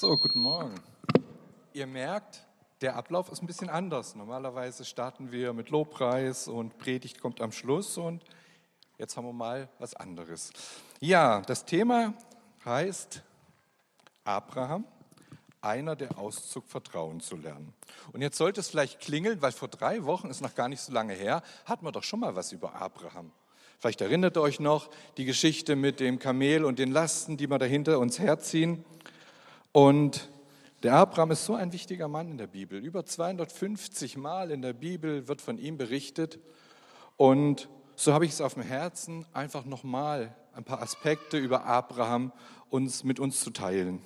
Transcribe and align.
So, 0.00 0.16
guten 0.16 0.38
Morgen. 0.38 0.76
Ihr 1.72 1.88
merkt, 1.88 2.46
der 2.82 2.94
Ablauf 2.94 3.32
ist 3.32 3.42
ein 3.42 3.48
bisschen 3.48 3.68
anders. 3.68 4.14
Normalerweise 4.14 4.84
starten 4.84 5.32
wir 5.32 5.52
mit 5.52 5.70
Lobpreis 5.70 6.46
und 6.46 6.78
Predigt 6.78 7.20
kommt 7.20 7.40
am 7.40 7.50
Schluss 7.50 7.98
und 7.98 8.22
jetzt 8.96 9.16
haben 9.16 9.26
wir 9.26 9.32
mal 9.32 9.68
was 9.80 9.94
anderes. 9.94 10.52
Ja, 11.00 11.40
das 11.40 11.64
Thema 11.64 12.14
heißt 12.64 13.24
Abraham, 14.22 14.84
einer 15.62 15.96
der 15.96 16.16
Auszug 16.16 16.68
Vertrauen 16.68 17.18
zu 17.18 17.34
lernen. 17.34 17.74
Und 18.12 18.22
jetzt 18.22 18.38
sollte 18.38 18.60
es 18.60 18.68
vielleicht 18.68 19.00
klingeln, 19.00 19.42
weil 19.42 19.50
vor 19.50 19.66
drei 19.66 20.04
Wochen 20.04 20.30
ist 20.30 20.42
noch 20.42 20.54
gar 20.54 20.68
nicht 20.68 20.80
so 20.80 20.92
lange 20.92 21.14
her, 21.14 21.42
hatten 21.64 21.84
wir 21.84 21.90
doch 21.90 22.04
schon 22.04 22.20
mal 22.20 22.36
was 22.36 22.52
über 22.52 22.72
Abraham. 22.76 23.32
Vielleicht 23.80 24.00
erinnert 24.00 24.36
ihr 24.36 24.42
euch 24.42 24.58
noch 24.58 24.90
die 25.16 25.24
Geschichte 25.24 25.76
mit 25.76 25.98
dem 25.98 26.20
Kamel 26.20 26.64
und 26.64 26.78
den 26.78 26.92
Lasten, 26.92 27.36
die 27.36 27.48
wir 27.48 27.58
dahinter 27.58 27.98
uns 27.98 28.20
herziehen. 28.20 28.84
Und 29.78 30.28
der 30.82 30.94
Abraham 30.94 31.30
ist 31.30 31.44
so 31.44 31.54
ein 31.54 31.72
wichtiger 31.72 32.08
Mann 32.08 32.32
in 32.32 32.36
der 32.36 32.48
Bibel. 32.48 32.84
Über 32.84 33.06
250 33.06 34.16
Mal 34.16 34.50
in 34.50 34.60
der 34.60 34.72
Bibel 34.72 35.28
wird 35.28 35.40
von 35.40 35.56
ihm 35.56 35.78
berichtet. 35.78 36.40
Und 37.16 37.68
so 37.94 38.12
habe 38.12 38.24
ich 38.24 38.32
es 38.32 38.40
auf 38.40 38.54
dem 38.54 38.64
Herzen, 38.64 39.24
einfach 39.32 39.64
nochmal 39.64 40.34
ein 40.52 40.64
paar 40.64 40.82
Aspekte 40.82 41.38
über 41.38 41.64
Abraham 41.64 42.32
uns, 42.70 43.04
mit 43.04 43.20
uns 43.20 43.38
zu 43.38 43.50
teilen. 43.50 44.02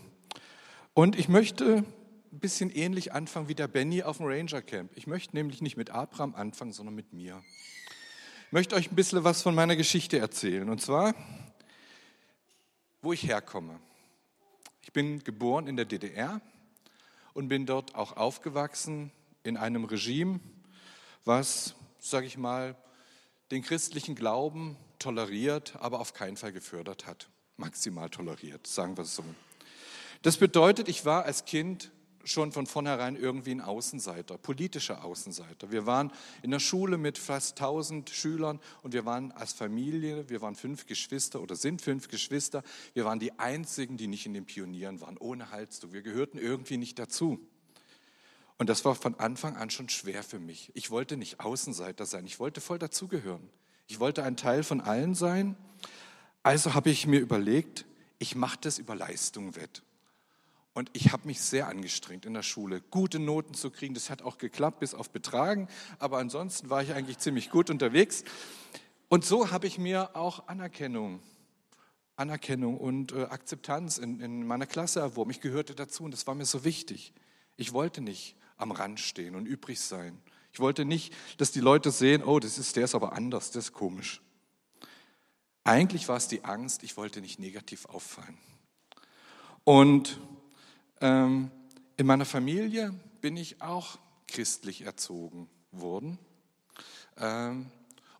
Und 0.93 1.19
ich 1.19 1.30
möchte 1.30 1.77
ein 1.77 2.39
bisschen 2.39 2.69
ähnlich 2.69 3.15
anfangen 3.15 3.49
wie 3.49 3.55
der 3.55 3.66
Benny 3.66 4.02
auf 4.02 4.19
dem 4.19 4.27
Ranger 4.27 4.61
Camp. 4.61 4.93
Ich 4.95 5.07
möchte 5.07 5.35
nämlich 5.35 5.63
nicht 5.63 5.79
mit 5.79 5.89
Abraham 5.89 6.35
anfangen, 6.35 6.73
sondern 6.73 6.95
mit 6.95 7.15
mir. 7.15 7.43
Ich 8.49 8.52
möchte 8.52 8.77
euch 8.77 8.93
ein 8.93 8.95
bisschen 8.95 9.25
was 9.25 9.41
von 9.41 9.55
meiner 9.55 9.77
Geschichte 9.77 10.19
erzählen. 10.19 10.69
Und 10.69 10.83
zwar, 10.83 11.15
wo 13.01 13.15
ich 13.15 13.27
herkomme. 13.27 13.80
Ich 14.92 14.95
bin 14.95 15.24
geboren 15.24 15.69
in 15.69 15.77
der 15.77 15.87
DDR 15.87 16.42
und 17.32 17.48
bin 17.48 17.64
dort 17.64 17.95
auch 17.95 18.18
aufgewachsen 18.18 19.10
in 19.43 19.57
einem 19.57 19.87
Regime, 19.87 20.38
was, 21.24 21.74
sage 21.99 22.26
ich 22.26 22.37
mal, 22.37 22.76
den 23.51 23.62
christlichen 23.62 24.15
Glauben 24.15 24.76
toleriert, 24.99 25.76
aber 25.80 25.99
auf 25.99 26.12
keinen 26.12 26.37
Fall 26.37 26.52
gefördert 26.52 27.07
hat. 27.07 27.30
Maximal 27.57 28.10
toleriert, 28.10 28.66
sagen 28.66 28.99
wir 28.99 29.04
es 29.04 29.16
so. 29.16 29.24
Das 30.21 30.37
bedeutet, 30.37 30.90
ich 30.90 31.06
war 31.06 31.24
als 31.24 31.46
Kind 31.46 31.90
schon 32.24 32.52
von 32.52 32.66
vornherein 32.66 33.16
irgendwie 33.16 33.52
ein 33.52 33.60
Außenseiter, 33.60 34.38
politischer 34.38 35.04
Außenseiter. 35.04 35.70
Wir 35.70 35.87
waren 35.87 36.12
in 36.42 36.51
der 36.51 36.59
Schule 36.59 36.98
mit 36.98 37.18
fast 37.18 37.60
1000 37.60 38.10
Schülern 38.10 38.60
und 38.82 38.95
wir 38.95 39.04
waren 39.04 39.32
als 39.32 39.52
Familie, 39.52 40.28
wir 40.28 40.40
waren 40.40 40.54
fünf 40.54 40.87
Geschwister 40.87 41.40
oder 41.40 41.56
sind 41.56 41.82
fünf 41.82 42.09
Geschwister. 42.09 42.62
Wir 42.95 43.04
waren 43.04 43.18
die 43.18 43.38
einzigen, 43.38 43.96
die 43.96 44.06
nicht 44.06 44.26
in 44.26 44.34
den 44.34 44.46
Pionieren 44.46 45.00
waren, 45.00 45.16
ohne 45.18 45.50
Halstuch. 45.50 45.93
Wir 45.93 46.02
gehörten 46.02 46.38
irgendwie 46.38 46.76
nicht 46.76 46.98
dazu. 46.98 47.40
Und 48.59 48.68
das 48.68 48.84
war 48.84 48.95
von 48.95 49.18
Anfang 49.18 49.56
an 49.56 49.70
schon 49.70 49.88
schwer 49.88 50.23
für 50.23 50.38
mich. 50.38 50.70
Ich 50.74 50.90
wollte 50.90 51.16
nicht 51.16 51.40
Außenseiter 51.40 52.06
sein, 52.06 52.26
ich 52.26 52.38
wollte 52.38 52.60
voll 52.60 52.78
dazugehören. 52.78 53.48
Ich 53.88 54.00
wollte 54.00 54.23
ein 54.23 54.37
Teil 54.37 54.62
von 54.62 54.80
allen 54.80 55.15
sein. 55.15 55.56
Also 56.43 56.74
habe 56.74 56.90
ich 56.90 57.06
mir 57.06 57.20
überlegt, 57.20 57.84
ich 58.18 58.37
mache 58.37 58.59
das 58.60 58.78
über 58.78 58.95
Leistung 58.95 59.56
wett. 59.56 59.82
Und 60.74 60.90
ich 60.95 61.12
habe 61.12 61.26
mich 61.26 61.40
sehr 61.40 61.68
angestrengt 61.68 62.24
in 62.24 62.32
der 62.32 62.42
Schule, 62.42 62.80
gute 62.80 63.18
Noten 63.18 63.52
zu 63.52 63.70
kriegen. 63.70 63.92
Das 63.92 64.09
hat 64.09 64.22
auch 64.22 64.38
geklappt, 64.38 64.81
bis 64.81 64.94
auf 64.94 65.10
Betragen. 65.10 65.69
Aber 65.98 66.19
ansonsten 66.19 66.70
war 66.70 66.82
ich 66.82 66.94
eigentlich 66.94 67.19
ziemlich 67.19 67.50
gut 67.50 67.69
unterwegs. 67.69 68.25
Und 69.09 69.26
so 69.26 69.50
habe 69.50 69.66
ich 69.66 69.76
mir 69.76 70.16
auch 70.16 70.48
Anerkennung, 70.48 71.20
Anerkennung 72.16 72.78
und 72.78 73.12
äh, 73.12 73.25
Akzeptanz 73.25 73.98
in, 73.98 74.20
in 74.20 74.47
meiner 74.47 74.65
Klasse 74.65 75.00
erworben. 75.00 75.31
Ich 75.31 75.43
gehörte 75.43 75.75
dazu 75.75 76.04
und 76.04 76.12
das 76.12 76.26
war 76.26 76.34
mir 76.34 76.47
so 76.47 76.65
wichtig. 76.65 77.12
Ich 77.56 77.75
wollte 77.75 78.00
nicht 78.00 78.37
am 78.56 78.70
Rand 78.70 79.00
stehen 79.00 79.34
und 79.34 79.44
übrig 79.44 79.78
sein. 79.81 80.19
Ich 80.54 80.60
wollte 80.60 80.87
nicht, 80.87 81.12
dass 81.37 81.53
die 81.53 81.60
Leute 81.60 81.91
sehen, 81.91 82.22
oh, 82.22 82.38
das 82.38 82.56
ist, 82.56 82.77
der 82.77 82.84
ist 82.84 82.94
aber 82.94 83.12
anders, 83.12 83.50
das 83.50 83.66
ist 83.66 83.72
komisch. 83.72 84.22
Eigentlich 85.65 86.09
war 86.09 86.16
es 86.16 86.28
die 86.28 86.44
Angst, 86.44 86.82
ich 86.82 86.97
wollte 86.97 87.21
nicht 87.21 87.38
negativ 87.38 87.84
auffallen. 87.87 88.38
Und 89.65 90.19
in 91.03 92.07
meiner 92.07 92.25
Familie 92.25 92.95
bin 93.21 93.37
ich 93.37 93.61
auch 93.61 93.99
christlich 94.29 94.83
erzogen 94.83 95.49
worden. 95.73 96.19
Ähm, 97.19 97.67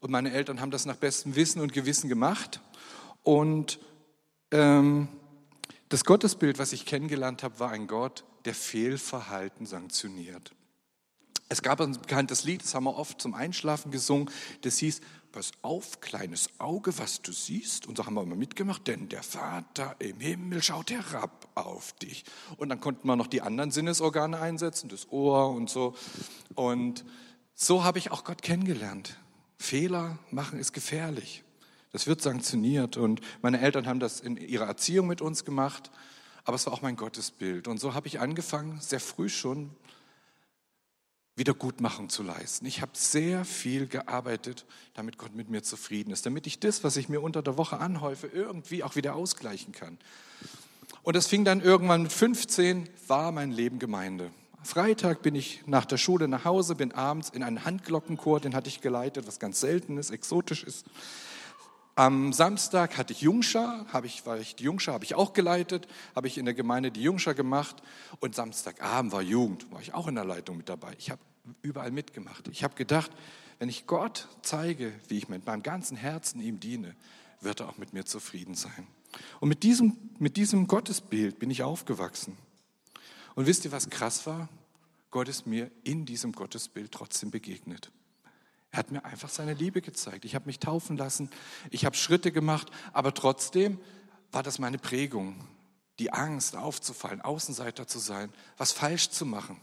und 0.01 0.11
meine 0.11 0.33
Eltern 0.33 0.61
haben 0.61 0.71
das 0.71 0.85
nach 0.85 0.97
bestem 0.97 1.37
Wissen 1.37 1.61
und 1.61 1.73
Gewissen 1.73 2.09
gemacht. 2.09 2.61
Und 3.23 3.79
ähm, 4.51 5.09
das 5.89 6.05
Gottesbild, 6.05 6.59
was 6.59 6.73
ich 6.73 6.87
kennengelernt 6.87 7.43
habe, 7.43 7.61
war 7.61 7.71
ein 7.71 7.87
Gott, 7.87 8.25
der 8.45 8.55
Fehlverhalten 8.55 9.67
sanktioniert. 9.67 10.53
Es 11.49 11.63
gab 11.63 11.81
ein 11.81 11.93
bekanntes 11.93 12.45
Lied, 12.45 12.63
das 12.65 12.75
haben 12.75 12.85
wir 12.85 12.97
oft 12.97 13.21
zum 13.21 13.35
Einschlafen 13.35 13.93
gesungen, 13.93 14.31
das 14.63 14.79
hieß, 14.79 15.03
pass 15.33 15.53
auf, 15.61 16.01
kleines 16.01 16.49
Auge, 16.59 16.97
was 16.99 17.21
du 17.21 17.31
siehst. 17.31 17.87
Und 17.87 17.99
so 17.99 18.07
haben 18.07 18.15
wir 18.15 18.23
immer 18.23 18.37
mitgemacht, 18.37 18.89
denn 18.89 19.09
der 19.09 19.23
Vater 19.23 19.95
im 19.99 20.19
Himmel 20.19 20.63
schaut 20.63 20.91
herab 20.91 21.42
auf 21.55 21.93
dich. 21.95 22.25
Und 22.57 22.69
dann 22.69 22.81
konnten 22.81 23.07
wir 23.07 23.17
noch 23.17 23.27
die 23.27 23.43
anderen 23.43 23.71
Sinnesorgane 23.71 24.41
einsetzen, 24.41 24.89
das 24.89 25.11
Ohr 25.11 25.51
und 25.51 25.71
so. 25.71 25.95
Und 26.55 27.05
so 27.55 27.85
habe 27.85 27.99
ich 27.99 28.11
auch 28.11 28.25
Gott 28.25 28.43
kennengelernt. 28.43 29.19
Fehler 29.59 30.19
machen 30.31 30.59
ist 30.59 30.73
gefährlich. 30.73 31.45
Das 31.93 32.07
wird 32.07 32.23
sanktioniert. 32.23 32.97
Und 32.97 33.21
meine 33.43 33.61
Eltern 33.61 33.87
haben 33.87 34.01
das 34.01 34.21
in 34.21 34.37
ihrer 34.37 34.67
Erziehung 34.67 35.07
mit 35.07 35.21
uns 35.21 35.45
gemacht. 35.45 35.91
Aber 36.45 36.57
es 36.57 36.67
war 36.67 36.73
auch 36.73 36.83
mein 36.83 36.97
Gottesbild. 36.97 37.69
Und 37.69 37.79
so 37.79 37.95
habe 37.95 38.09
ich 38.09 38.19
angefangen, 38.19 38.81
sehr 38.81 39.01
früh 39.01 39.29
schon 39.29 39.71
Wiedergutmachung 41.37 42.11
zu 42.11 42.23
leisten. 42.23 42.67
Ich 42.67 42.83
habe 42.83 42.93
sehr 42.95 43.45
viel 43.45 43.87
gearbeitet, 43.87 44.67
damit 44.95 45.17
Gott 45.17 45.35
mit 45.35 45.49
mir 45.49 45.63
zufrieden 45.63 46.11
ist, 46.11 46.27
damit 46.27 46.47
ich 46.47 46.61
das, 46.61 46.85
was 46.85 46.97
ich 46.97 47.09
mir 47.09 47.23
unter 47.23 47.43
der 47.43 47.57
Woche 47.57 47.79
anhäufe, 47.79 48.27
irgendwie 48.27 48.83
auch 48.83 48.97
wieder 48.97 49.15
ausgleichen 49.15 49.73
kann. 49.73 49.99
Und 51.03 51.17
das 51.17 51.27
fing 51.27 51.45
dann 51.45 51.61
irgendwann 51.61 52.03
mit 52.03 52.13
15, 52.13 52.89
war 53.09 53.33
mein 53.33 53.51
Leben 53.51 53.81
Gemeinde. 53.81 54.31
Freitag 54.63 55.23
bin 55.23 55.35
ich 55.35 55.63
nach 55.67 55.85
der 55.85 55.97
Schule 55.97 56.29
nach 56.29 56.45
Hause, 56.45 56.77
bin 56.77 56.93
abends 56.93 57.29
in 57.31 57.43
einen 57.43 57.65
Handglockenchor, 57.65 58.39
den 58.39 58.55
hatte 58.55 58.69
ich 58.69 58.81
geleitet, 58.81 59.27
was 59.27 59.41
ganz 59.41 59.59
selten 59.59 59.99
ist, 59.99 60.11
exotisch 60.11 60.63
ist. 60.63 60.87
Am 61.97 62.33
Samstag 62.33 62.97
hatte 62.97 63.13
ich 63.13 63.21
Jungschar, 63.21 63.85
habe 63.93 64.07
ich, 64.07 64.25
weil 64.25 64.41
ich 64.41 64.55
die 64.55 64.63
Jungschar 64.63 64.95
habe 64.95 65.05
ich 65.05 65.17
auch 65.17 65.33
geleitet, 65.33 65.89
habe 66.15 66.29
ich 66.29 66.39
in 66.39 66.45
der 66.45 66.55
Gemeinde 66.55 66.93
die 66.93 67.03
Jungschar 67.03 67.35
gemacht 67.35 67.83
und 68.21 68.37
Samstagabend 68.37 69.13
war 69.13 69.23
Jugend, 69.23 69.71
war 69.73 69.81
ich 69.81 69.93
auch 69.93 70.07
in 70.07 70.15
der 70.15 70.25
Leitung 70.25 70.57
mit 70.57 70.69
dabei. 70.69 70.95
Ich 70.99 71.11
habe 71.11 71.21
überall 71.61 71.91
mitgemacht. 71.91 72.47
Ich 72.49 72.63
habe 72.63 72.77
gedacht, 72.77 73.11
wenn 73.59 73.69
ich 73.69 73.87
Gott 73.87 74.29
zeige, 74.43 74.93
wie 75.09 75.19
ich 75.19 75.29
mit 75.29 75.45
meinem 75.45 75.65
ganzen 75.65 75.97
Herzen 75.97 76.41
ihm 76.41 76.61
diene, 76.61 76.95
wird 77.41 77.61
er 77.61 77.69
auch 77.69 77.77
mit 77.77 77.93
mir 77.93 78.05
zufrieden 78.05 78.55
sein. 78.55 78.87
Und 79.41 79.49
mit 79.49 79.63
diesem, 79.63 79.99
mit 80.19 80.37
diesem 80.37 80.67
Gottesbild 80.67 81.39
bin 81.39 81.51
ich 81.51 81.63
aufgewachsen. 81.63 82.37
Und 83.35 83.47
wisst 83.47 83.65
ihr, 83.65 83.73
was 83.73 83.91
krass 83.91 84.27
war? 84.27 84.49
Gott 85.11 85.29
ist 85.29 85.47
mir 85.47 85.71
in 85.85 86.07
diesem 86.07 86.33
Gottesbild 86.33 86.93
trotzdem 86.93 87.31
begegnet. 87.31 87.91
Er 88.71 88.79
hat 88.79 88.91
mir 88.91 89.05
einfach 89.05 89.29
seine 89.29 89.53
Liebe 89.53 89.83
gezeigt. 89.83 90.25
Ich 90.25 90.35
habe 90.35 90.47
mich 90.47 90.59
taufen 90.59 90.97
lassen, 90.97 91.29
ich 91.71 91.85
habe 91.85 91.95
Schritte 91.95 92.33
gemacht, 92.33 92.71
aber 92.95 93.13
trotzdem 93.13 93.79
war 94.33 94.43
das 94.43 94.59
meine 94.59 94.79
Prägung. 94.79 95.37
Die 95.99 96.13
Angst, 96.13 96.57
aufzufallen, 96.57 97.21
Außenseiter 97.21 97.87
zu 97.87 97.99
sein, 97.99 98.33
was 98.57 98.73
falsch 98.73 99.11
zu 99.11 99.27
machen, 99.27 99.61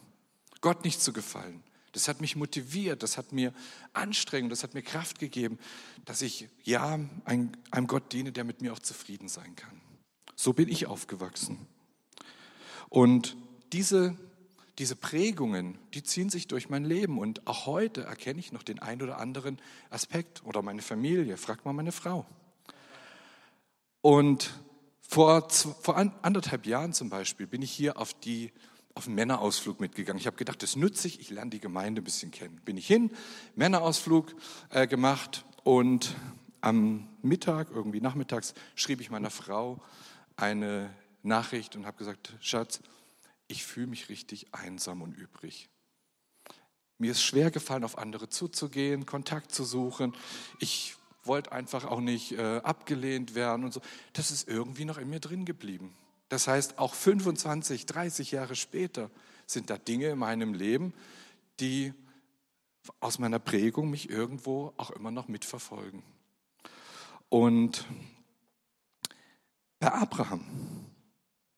Gott 0.61 0.83
nicht 0.85 1.01
zu 1.01 1.11
gefallen. 1.11 1.63
Das 1.91 2.07
hat 2.07 2.22
mich 2.22 2.35
motiviert, 2.35 3.03
das 3.03 3.17
hat 3.17 3.31
mir 3.31 3.53
Anstrengung, 3.94 4.50
das 4.50 4.63
hat 4.63 4.73
mir 4.73 4.81
Kraft 4.81 5.19
gegeben, 5.19 5.57
dass 6.05 6.22
ich 6.22 6.50
ja 6.63 7.00
einem 7.25 7.88
Gott 7.88 8.13
diene, 8.13 8.31
der 8.31 8.44
mit 8.44 8.61
mir 8.61 8.73
auch 8.73 8.79
zufrieden 8.79 9.27
sein 9.27 9.55
kann. 9.55 9.81
So 10.35 10.53
bin 10.53 10.69
ich 10.69 10.85
aufgewachsen. 10.85 11.67
Und 12.90 13.35
diese 13.73 14.17
diese 14.79 14.96
Prägungen, 14.96 15.78
die 15.93 16.03
ziehen 16.03 16.29
sich 16.29 16.47
durch 16.47 16.69
mein 16.69 16.85
Leben 16.85 17.19
und 17.19 17.46
auch 17.47 17.66
heute 17.66 18.03
erkenne 18.03 18.40
ich 18.40 18.53
noch 18.53 18.64
den 18.64 18.79
ein 18.79 19.02
oder 19.02 19.19
anderen 19.19 19.59
Aspekt 19.90 20.41
oder 20.46 20.61
meine 20.61 20.81
Familie, 20.81 21.35
frag 21.35 21.66
mal 21.66 21.73
meine 21.73 21.91
Frau. 21.91 22.25
Und 23.99 24.53
vor, 25.02 25.49
vor 25.49 25.97
anderthalb 25.97 26.66
Jahren 26.66 26.93
zum 26.93 27.09
Beispiel 27.09 27.46
bin 27.46 27.61
ich 27.61 27.72
hier 27.72 27.97
auf, 27.97 28.14
die, 28.14 28.53
auf 28.96 29.06
einen 29.06 29.16
Männerausflug 29.16 29.80
mitgegangen. 29.80 30.20
Ich 30.20 30.28
habe 30.28 30.38
gedacht, 30.38 30.62
das 30.62 30.76
nütze 30.76 31.08
ich, 31.08 31.20
ich 31.20 31.30
lerne 31.30 31.52
die 31.52 31.59
Gemeinde 31.59 32.02
ein 32.02 32.03
bisschen 32.03 32.32
kennen. 32.32 32.59
Bin 32.66 32.78
ich 32.78 32.88
hin, 32.88 33.12
Männerausflug 33.56 34.36
äh, 34.70 34.88
gemacht 34.88 35.46
und 35.64 36.16
am 36.62 37.08
Mittag, 37.22 37.70
irgendwie 37.72 38.02
nachmittags, 38.02 38.53
schrieb 38.76 39.02
ich 39.02 39.09
meiner 39.09 39.30
Frau 39.30 39.82
eine 40.36 40.94
Nachricht 41.24 41.76
und 41.76 41.86
habe 41.86 41.97
gesagt, 41.97 42.34
Schatz, 42.41 42.82
ich 43.47 43.66
fühle 43.66 43.88
mich 43.88 44.09
richtig 44.09 44.53
einsam 44.53 45.02
und 45.02 45.14
übrig. 45.18 45.70
Mir 46.97 47.12
ist 47.12 47.24
schwer 47.24 47.50
gefallen, 47.50 47.84
auf 47.84 47.97
andere 47.97 48.30
zuzugehen, 48.30 49.06
Kontakt 49.06 49.53
zu 49.53 49.64
suchen. 49.64 50.16
Ich 50.59 50.96
wollte 51.24 51.52
einfach 51.52 51.86
auch 51.86 52.02
nicht 52.02 52.34
äh, 52.34 52.58
abgelehnt 52.58 53.36
werden 53.36 53.64
und 53.64 53.74
so. 53.74 53.82
Das 54.14 54.32
ist 54.32 54.47
irgendwie 54.47 54.86
noch 54.86 54.97
in 54.97 55.09
mir 55.09 55.20
drin 55.20 55.46
geblieben. 55.46 55.96
Das 56.29 56.47
heißt, 56.47 56.78
auch 56.78 56.93
25, 56.93 57.85
30 57.85 58.31
Jahre 58.31 58.55
später 58.55 59.09
sind 59.46 59.70
da 59.70 59.78
Dinge 59.78 60.09
in 60.09 60.20
meinem 60.20 60.53
Leben, 60.53 60.93
die 61.59 61.93
aus 62.99 63.20
meiner 63.20 63.40
Prägung 63.40 63.90
mich 63.90 64.09
irgendwo 64.09 64.73
auch 64.78 64.91
immer 64.91 65.11
noch 65.11 65.28
mitverfolgen. 65.28 66.03
Und 67.29 67.85
bei 69.79 69.91
Abraham 69.91 70.46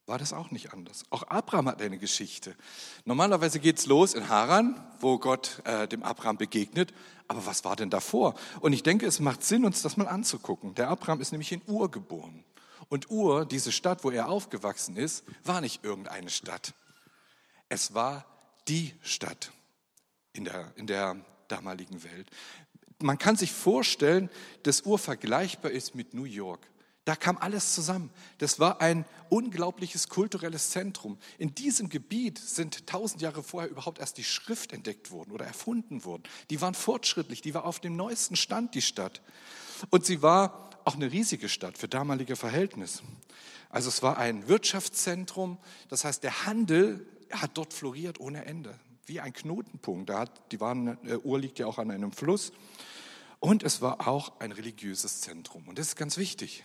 war 0.05 0.17
das 0.17 0.33
auch 0.33 0.51
nicht 0.51 0.73
anders. 0.73 1.05
Auch 1.09 1.23
Abraham 1.23 1.69
hat 1.69 1.81
eine 1.81 1.97
Geschichte. 1.97 2.55
Normalerweise 3.05 3.59
geht 3.59 3.79
es 3.79 3.85
los 3.85 4.13
in 4.13 4.27
Haran, 4.27 4.81
wo 4.99 5.19
Gott 5.19 5.61
äh, 5.63 5.87
dem 5.87 6.03
Abraham 6.03 6.37
begegnet. 6.37 6.93
Aber 7.27 7.45
was 7.45 7.63
war 7.63 7.75
denn 7.75 7.89
davor? 7.89 8.35
Und 8.59 8.73
ich 8.73 8.83
denke, 8.83 9.05
es 9.05 9.19
macht 9.21 9.43
Sinn, 9.43 9.63
uns 9.63 9.81
das 9.81 9.95
mal 9.95 10.07
anzugucken. 10.07 10.75
Der 10.75 10.89
Abraham 10.89 11.21
ist 11.21 11.31
nämlich 11.31 11.51
in 11.51 11.61
Ur 11.67 11.89
geboren. 11.89 12.43
Und 12.91 13.09
Ur, 13.09 13.45
diese 13.45 13.71
Stadt, 13.71 14.03
wo 14.03 14.11
er 14.11 14.27
aufgewachsen 14.27 14.97
ist, 14.97 15.23
war 15.45 15.61
nicht 15.61 15.85
irgendeine 15.85 16.29
Stadt. 16.29 16.73
Es 17.69 17.93
war 17.93 18.25
die 18.67 18.93
Stadt 19.01 19.53
in 20.33 20.43
der, 20.43 20.73
in 20.75 20.87
der 20.87 21.15
damaligen 21.47 22.03
Welt. 22.03 22.29
Man 22.99 23.17
kann 23.17 23.37
sich 23.37 23.53
vorstellen, 23.53 24.29
dass 24.63 24.81
Ur 24.81 24.99
vergleichbar 24.99 25.71
ist 25.71 25.95
mit 25.95 26.13
New 26.13 26.25
York. 26.25 26.67
Da 27.05 27.15
kam 27.15 27.37
alles 27.37 27.73
zusammen. 27.73 28.09
Das 28.39 28.59
war 28.59 28.81
ein 28.81 29.05
unglaubliches 29.29 30.09
kulturelles 30.09 30.71
Zentrum. 30.71 31.17
In 31.37 31.55
diesem 31.55 31.87
Gebiet 31.87 32.39
sind 32.39 32.87
tausend 32.87 33.21
Jahre 33.21 33.41
vorher 33.41 33.71
überhaupt 33.71 33.99
erst 33.99 34.17
die 34.17 34.25
Schrift 34.25 34.73
entdeckt 34.73 35.11
worden 35.11 35.31
oder 35.31 35.45
erfunden 35.45 36.03
worden. 36.03 36.23
Die 36.49 36.59
waren 36.59 36.73
fortschrittlich, 36.73 37.41
die 37.41 37.53
war 37.53 37.63
auf 37.63 37.79
dem 37.79 37.95
neuesten 37.95 38.35
Stand, 38.35 38.75
die 38.75 38.81
Stadt. 38.81 39.21
Und 39.91 40.05
sie 40.05 40.21
war 40.21 40.70
auch 40.85 40.95
eine 40.95 41.11
riesige 41.11 41.49
Stadt 41.49 41.77
für 41.77 41.87
damalige 41.87 42.35
Verhältnisse. 42.35 43.03
Also 43.69 43.89
es 43.89 44.01
war 44.03 44.17
ein 44.17 44.47
Wirtschaftszentrum, 44.47 45.57
das 45.89 46.03
heißt, 46.03 46.23
der 46.23 46.45
Handel 46.45 47.05
hat 47.31 47.51
dort 47.57 47.73
floriert 47.73 48.19
ohne 48.19 48.45
Ende, 48.45 48.77
wie 49.05 49.19
ein 49.19 49.33
Knotenpunkt. 49.33 50.09
Da 50.09 50.19
hat, 50.19 50.51
die 50.51 50.59
waren, 50.59 50.97
äh, 51.07 51.17
Ur 51.23 51.39
liegt 51.39 51.59
ja 51.59 51.67
auch 51.67 51.77
an 51.77 51.91
einem 51.91 52.11
Fluss. 52.11 52.51
Und 53.39 53.63
es 53.63 53.81
war 53.81 54.07
auch 54.07 54.39
ein 54.39 54.51
religiöses 54.51 55.21
Zentrum. 55.21 55.67
Und 55.67 55.79
das 55.79 55.87
ist 55.87 55.95
ganz 55.95 56.17
wichtig. 56.17 56.63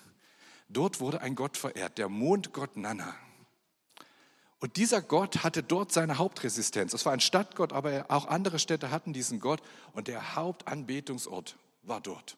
Dort 0.68 1.00
wurde 1.00 1.20
ein 1.20 1.34
Gott 1.34 1.56
verehrt, 1.56 1.96
der 1.96 2.08
Mondgott 2.08 2.76
Nana. 2.76 3.14
Und 4.58 4.76
dieser 4.76 5.00
Gott 5.00 5.44
hatte 5.44 5.62
dort 5.62 5.92
seine 5.92 6.18
Hauptresistenz. 6.18 6.92
Es 6.92 7.06
war 7.06 7.12
ein 7.12 7.20
Stadtgott, 7.20 7.72
aber 7.72 8.06
auch 8.08 8.26
andere 8.26 8.58
Städte 8.58 8.90
hatten 8.90 9.12
diesen 9.12 9.38
Gott. 9.38 9.62
Und 9.92 10.08
der 10.08 10.34
Hauptanbetungsort 10.34 11.56
war 11.82 12.00
dort. 12.00 12.36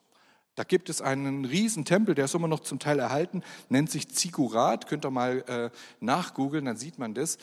Da 0.59 0.65
gibt 0.65 0.91
es 0.91 1.01
einen 1.01 1.45
riesen 1.45 1.85
Tempel, 1.85 2.17
der 2.17 2.25
ist 2.25 2.35
immer 2.35 2.49
noch 2.49 2.59
zum 2.59 2.81
Teil 2.81 2.99
erhalten, 2.99 3.45
nennt 3.69 3.93
sich 3.93 4.09
Zigurat. 4.09 4.89
Könnt 4.89 5.07
ihr 5.07 5.11
mal 5.13 5.45
äh, 5.47 5.71
nachgoogeln, 6.01 6.65
dann 6.65 6.77
sieht 6.77 6.99
man 6.99 7.15
das. 7.15 7.39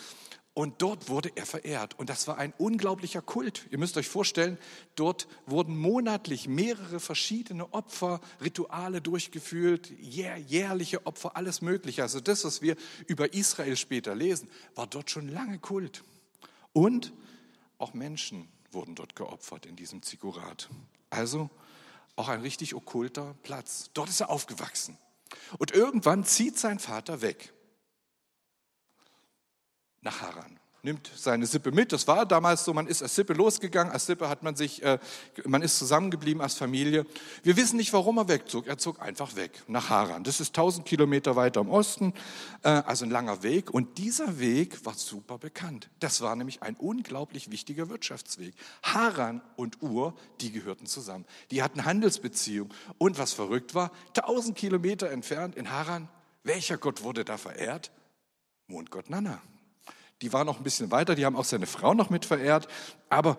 Und 0.53 0.81
dort 0.81 1.07
wurde 1.07 1.31
er 1.35 1.45
verehrt. 1.45 1.97
Und 1.97 2.09
das 2.09 2.27
war 2.27 2.37
ein 2.37 2.53
unglaublicher 2.57 3.21
Kult. 3.21 3.67
Ihr 3.71 3.77
müsst 3.77 3.95
euch 3.95 4.09
vorstellen, 4.09 4.57
dort 4.95 5.29
wurden 5.45 5.77
monatlich 5.77 6.49
mehrere 6.49 6.99
verschiedene 6.99 7.73
Opfer, 7.73 8.19
Rituale 8.43 8.99
durchgeführt, 8.99 9.91
jährliche 9.97 11.05
Opfer, 11.05 11.37
alles 11.37 11.61
Mögliche. 11.61 12.01
Also 12.01 12.19
das, 12.19 12.43
was 12.43 12.61
wir 12.61 12.75
über 13.07 13.33
Israel 13.33 13.77
später 13.77 14.13
lesen, 14.13 14.49
war 14.75 14.87
dort 14.87 15.09
schon 15.09 15.29
lange 15.29 15.59
Kult. 15.59 16.03
Und 16.73 17.13
auch 17.77 17.93
Menschen 17.93 18.49
wurden 18.71 18.93
dort 18.93 19.15
geopfert 19.15 19.65
in 19.65 19.77
diesem 19.77 20.01
Zigurat. 20.01 20.69
Also 21.09 21.49
auch 22.15 22.29
ein 22.29 22.41
richtig 22.41 22.75
okkulter 22.75 23.35
Platz. 23.43 23.89
Dort 23.93 24.09
ist 24.09 24.21
er 24.21 24.29
aufgewachsen. 24.29 24.97
Und 25.57 25.71
irgendwann 25.71 26.23
zieht 26.23 26.57
sein 26.57 26.79
Vater 26.79 27.21
weg 27.21 27.53
nach 30.01 30.21
Haran. 30.21 30.59
Nimmt 30.85 31.09
seine 31.15 31.47
Sippe 31.47 31.71
mit. 31.71 31.91
Das 31.91 32.07
war 32.07 32.27
damals 32.27 32.63
so, 32.63 32.71
man 32.71 32.85
ist 32.85 33.01
als 33.01 33.15
Sippe 33.15 33.33
losgegangen. 33.33 33.91
Als 33.91 34.05
Sippe 34.05 34.29
hat 34.29 34.43
man 34.43 34.55
sich, 34.55 34.83
äh, 34.83 34.99
man 35.43 35.63
ist 35.63 35.79
zusammengeblieben 35.79 36.43
als 36.43 36.53
Familie. 36.53 37.07
Wir 37.41 37.57
wissen 37.57 37.77
nicht, 37.77 37.91
warum 37.91 38.19
er 38.19 38.27
wegzog. 38.27 38.67
Er 38.67 38.77
zog 38.77 39.01
einfach 39.01 39.35
weg 39.35 39.63
nach 39.67 39.89
Haran. 39.89 40.23
Das 40.23 40.39
ist 40.39 40.49
1000 40.49 40.85
Kilometer 40.85 41.35
weiter 41.35 41.61
im 41.61 41.71
Osten, 41.71 42.13
äh, 42.61 42.69
also 42.69 43.03
ein 43.03 43.09
langer 43.09 43.41
Weg. 43.41 43.73
Und 43.73 43.97
dieser 43.97 44.37
Weg 44.37 44.85
war 44.85 44.93
super 44.93 45.39
bekannt. 45.39 45.89
Das 46.01 46.21
war 46.21 46.35
nämlich 46.35 46.61
ein 46.61 46.75
unglaublich 46.75 47.49
wichtiger 47.49 47.89
Wirtschaftsweg. 47.89 48.53
Haran 48.83 49.41
und 49.55 49.81
Ur, 49.81 50.13
die 50.39 50.51
gehörten 50.51 50.85
zusammen. 50.85 51.25
Die 51.49 51.63
hatten 51.63 51.85
Handelsbeziehungen. 51.85 52.71
Und 52.99 53.17
was 53.17 53.33
verrückt 53.33 53.73
war, 53.73 53.91
1000 54.15 54.55
Kilometer 54.55 55.09
entfernt 55.09 55.55
in 55.55 55.71
Haran, 55.71 56.09
welcher 56.43 56.77
Gott 56.77 57.01
wurde 57.01 57.25
da 57.25 57.39
verehrt? 57.39 57.91
Mondgott 58.67 59.09
Nana 59.09 59.41
die 60.21 60.33
war 60.33 60.45
noch 60.45 60.57
ein 60.57 60.63
bisschen 60.63 60.91
weiter, 60.91 61.15
die 61.15 61.25
haben 61.25 61.35
auch 61.35 61.45
seine 61.45 61.67
Frau 61.67 61.93
noch 61.93 62.09
mit 62.09 62.25
verehrt, 62.25 62.67
aber 63.09 63.37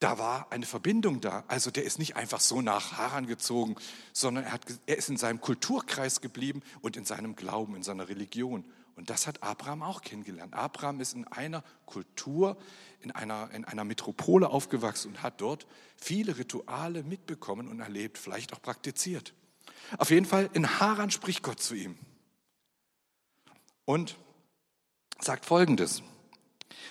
da 0.00 0.18
war 0.18 0.50
eine 0.50 0.64
Verbindung 0.64 1.20
da. 1.20 1.44
Also 1.46 1.70
der 1.70 1.84
ist 1.84 1.98
nicht 1.98 2.16
einfach 2.16 2.40
so 2.40 2.62
nach 2.62 2.96
Haran 2.96 3.26
gezogen, 3.26 3.76
sondern 4.12 4.44
er, 4.44 4.52
hat, 4.52 4.62
er 4.86 4.96
ist 4.96 5.10
in 5.10 5.18
seinem 5.18 5.40
Kulturkreis 5.40 6.22
geblieben 6.22 6.62
und 6.80 6.96
in 6.96 7.04
seinem 7.04 7.36
Glauben, 7.36 7.76
in 7.76 7.82
seiner 7.82 8.08
Religion. 8.08 8.64
Und 8.96 9.10
das 9.10 9.26
hat 9.26 9.42
Abraham 9.42 9.82
auch 9.82 10.00
kennengelernt. 10.00 10.54
Abraham 10.54 11.00
ist 11.00 11.14
in 11.14 11.26
einer 11.28 11.62
Kultur, 11.84 12.56
in 13.00 13.10
einer, 13.10 13.50
in 13.52 13.64
einer 13.66 13.84
Metropole 13.84 14.48
aufgewachsen 14.48 15.08
und 15.08 15.22
hat 15.22 15.40
dort 15.40 15.66
viele 15.96 16.38
Rituale 16.38 17.02
mitbekommen 17.02 17.68
und 17.68 17.80
erlebt, 17.80 18.16
vielleicht 18.16 18.54
auch 18.54 18.62
praktiziert. 18.62 19.34
Auf 19.98 20.10
jeden 20.10 20.26
Fall, 20.26 20.48
in 20.54 20.80
Haran 20.80 21.10
spricht 21.10 21.42
Gott 21.42 21.60
zu 21.60 21.74
ihm. 21.74 21.98
Und 23.84 24.16
sagt 25.20 25.44
Folgendes. 25.44 26.02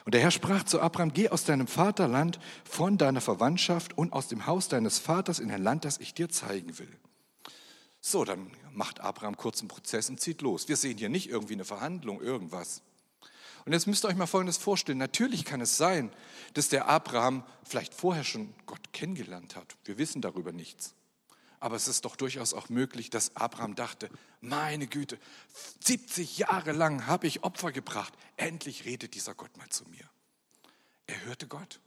Und 0.05 0.13
der 0.13 0.21
Herr 0.21 0.31
sprach 0.31 0.63
zu 0.63 0.81
Abraham, 0.81 1.13
geh 1.13 1.29
aus 1.29 1.43
deinem 1.43 1.67
Vaterland, 1.67 2.39
von 2.63 2.97
deiner 2.97 3.21
Verwandtschaft 3.21 3.97
und 3.97 4.13
aus 4.13 4.27
dem 4.27 4.45
Haus 4.45 4.67
deines 4.67 4.97
Vaters 4.97 5.39
in 5.39 5.51
ein 5.51 5.61
Land, 5.61 5.85
das 5.85 5.97
ich 5.99 6.13
dir 6.13 6.29
zeigen 6.29 6.79
will. 6.79 6.97
So, 8.01 8.23
dann 8.23 8.51
macht 8.71 9.01
Abraham 9.01 9.35
kurz 9.35 9.59
einen 9.59 9.67
Prozess 9.67 10.09
und 10.09 10.19
zieht 10.19 10.41
los. 10.41 10.67
Wir 10.67 10.77
sehen 10.77 10.97
hier 10.97 11.09
nicht 11.09 11.29
irgendwie 11.29 11.53
eine 11.53 11.65
Verhandlung, 11.65 12.21
irgendwas. 12.21 12.81
Und 13.65 13.73
jetzt 13.73 13.87
müsst 13.87 14.05
ihr 14.05 14.07
euch 14.07 14.15
mal 14.15 14.25
Folgendes 14.25 14.57
vorstellen. 14.57 14.97
Natürlich 14.97 15.43
kann 15.43 15.59
es 15.61 15.77
sein, 15.77 16.11
dass 16.53 16.69
der 16.69 16.87
Abraham 16.87 17.43
vielleicht 17.63 17.93
vorher 17.93 18.23
schon 18.23 18.53
Gott 18.65 18.93
kennengelernt 18.93 19.55
hat. 19.55 19.75
Wir 19.83 19.97
wissen 19.97 20.21
darüber 20.21 20.51
nichts. 20.53 20.95
Aber 21.59 21.75
es 21.75 21.87
ist 21.87 22.05
doch 22.05 22.15
durchaus 22.15 22.53
auch 22.53 22.69
möglich, 22.69 23.09
dass 23.09 23.35
Abraham 23.35 23.75
dachte, 23.75 24.09
meine 24.39 24.87
Güte, 24.87 25.19
70 25.83 26.37
Jahre 26.37 26.71
lang 26.71 27.05
habe 27.07 27.27
ich 27.27 27.43
Opfer 27.43 27.71
gebracht. 27.71 28.13
Endlich 28.37 28.85
redet 28.85 29.13
dieser 29.13 29.35
Gott 29.35 29.55
mal 29.57 29.69
zu 29.69 29.83
mir. 29.85 30.09
Er 31.07 31.25
hörte 31.25 31.47
Gott. 31.47 31.79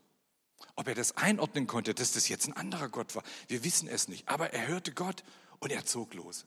Ob 0.74 0.88
er 0.88 0.94
das 0.94 1.16
einordnen 1.16 1.66
konnte, 1.66 1.94
dass 1.94 2.12
das 2.12 2.28
jetzt 2.28 2.46
ein 2.46 2.56
anderer 2.56 2.88
Gott 2.88 3.14
war, 3.14 3.22
wir 3.48 3.64
wissen 3.64 3.88
es 3.88 4.08
nicht. 4.08 4.28
Aber 4.28 4.52
er 4.52 4.68
hörte 4.68 4.92
Gott 4.92 5.24
und 5.58 5.72
er 5.72 5.84
zog 5.86 6.14
los. 6.14 6.44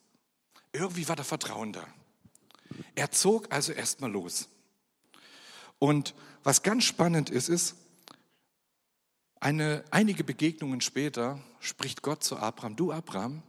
Irgendwie 0.71 1.07
war 1.07 1.15
da 1.15 1.23
Vertrauen 1.23 1.73
da. 1.73 1.87
Er 2.95 3.11
zog 3.11 3.51
also 3.51 3.71
erstmal 3.71 4.11
los. 4.11 4.49
Und 5.79 6.13
was 6.43 6.63
ganz 6.63 6.83
spannend 6.83 7.29
ist, 7.29 7.49
ist, 7.49 7.75
eine, 9.45 9.83
einige 9.91 10.23
Begegnungen 10.23 10.81
später 10.81 11.39
spricht 11.59 12.01
Gott 12.01 12.23
zu 12.23 12.37
Abraham, 12.37 12.75
du 12.75 12.91
Abraham, 12.91 13.43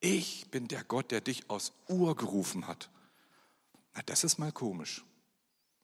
ich 0.00 0.50
bin 0.50 0.66
der 0.66 0.82
Gott, 0.82 1.10
der 1.10 1.20
dich 1.20 1.50
aus 1.50 1.74
Ur 1.90 2.16
gerufen 2.16 2.66
hat. 2.66 2.88
Na, 3.94 4.00
das 4.06 4.24
ist 4.24 4.38
mal 4.38 4.50
komisch. 4.50 5.04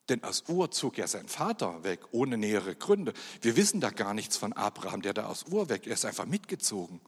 Denn 0.08 0.24
aus 0.24 0.44
Ur 0.48 0.70
zog 0.70 0.96
ja 0.96 1.06
sein 1.06 1.28
Vater 1.28 1.84
weg, 1.84 2.00
ohne 2.12 2.38
nähere 2.38 2.74
Gründe. 2.74 3.12
Wir 3.42 3.54
wissen 3.54 3.82
da 3.82 3.90
gar 3.90 4.14
nichts 4.14 4.38
von 4.38 4.54
Abraham, 4.54 5.02
der 5.02 5.12
da 5.12 5.26
aus 5.26 5.44
Ur 5.50 5.68
weg, 5.68 5.86
er 5.86 5.92
ist 5.92 6.06
einfach 6.06 6.24
mitgezogen. 6.24 7.02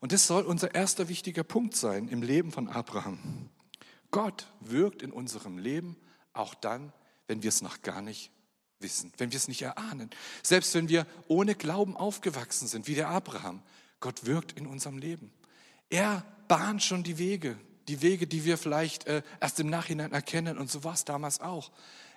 Und 0.00 0.12
das 0.12 0.26
soll 0.26 0.44
unser 0.44 0.74
erster 0.74 1.10
wichtiger 1.10 1.44
Punkt 1.44 1.76
sein 1.76 2.08
im 2.08 2.22
Leben 2.22 2.52
von 2.52 2.68
Abraham. 2.68 3.50
Gott 4.10 4.46
wirkt 4.60 5.02
in 5.02 5.12
unserem 5.12 5.58
Leben 5.58 5.98
auch 6.32 6.54
dann, 6.54 6.94
wenn 7.26 7.42
wir 7.42 7.50
es 7.50 7.60
noch 7.60 7.82
gar 7.82 8.00
nicht 8.00 8.32
wissen, 8.80 9.12
wenn 9.18 9.30
wir 9.32 9.36
es 9.36 9.48
nicht 9.48 9.62
erahnen. 9.62 10.10
Selbst 10.42 10.74
wenn 10.74 10.88
wir 10.88 11.06
ohne 11.28 11.54
Glauben 11.54 11.96
aufgewachsen 11.96 12.68
sind, 12.68 12.86
wie 12.86 12.94
der 12.94 13.08
Abraham. 13.08 13.62
Gott 14.00 14.24
wirkt 14.24 14.52
in 14.52 14.66
unserem 14.66 14.98
Leben. 14.98 15.30
Er 15.90 16.24
bahnt 16.48 16.82
schon 16.82 17.02
die 17.02 17.18
Wege, 17.18 17.58
die 17.88 18.02
Wege, 18.02 18.26
die 18.26 18.44
wir 18.44 18.56
vielleicht 18.56 19.06
äh, 19.06 19.22
erst 19.40 19.60
im 19.60 19.68
Nachhinein 19.68 20.12
erkennen. 20.12 20.58
Und 20.58 20.70
so 20.70 20.84
war 20.84 20.94
es 20.94 21.04
damals 21.04 21.40
auch. 21.40 21.70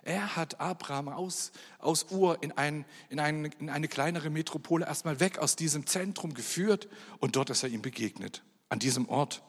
Er 0.03 0.35
hat 0.35 0.59
Abraham 0.59 1.07
aus, 1.07 1.51
aus 1.79 2.07
Ur 2.11 2.41
in, 2.43 2.51
ein, 2.51 2.85
in, 3.09 3.19
ein, 3.19 3.45
in 3.45 3.69
eine 3.69 3.87
kleinere 3.87 4.29
Metropole 4.29 4.85
erstmal 4.85 5.19
weg 5.19 5.39
aus 5.39 5.55
diesem 5.55 5.87
Zentrum 5.87 6.33
geführt 6.33 6.89
und 7.19 7.37
dort 7.37 7.49
ist 7.49 7.63
er 7.63 7.69
ihm 7.69 7.81
begegnet, 7.81 8.43
an 8.67 8.79
diesem 8.79 9.07
Ort. 9.07 9.43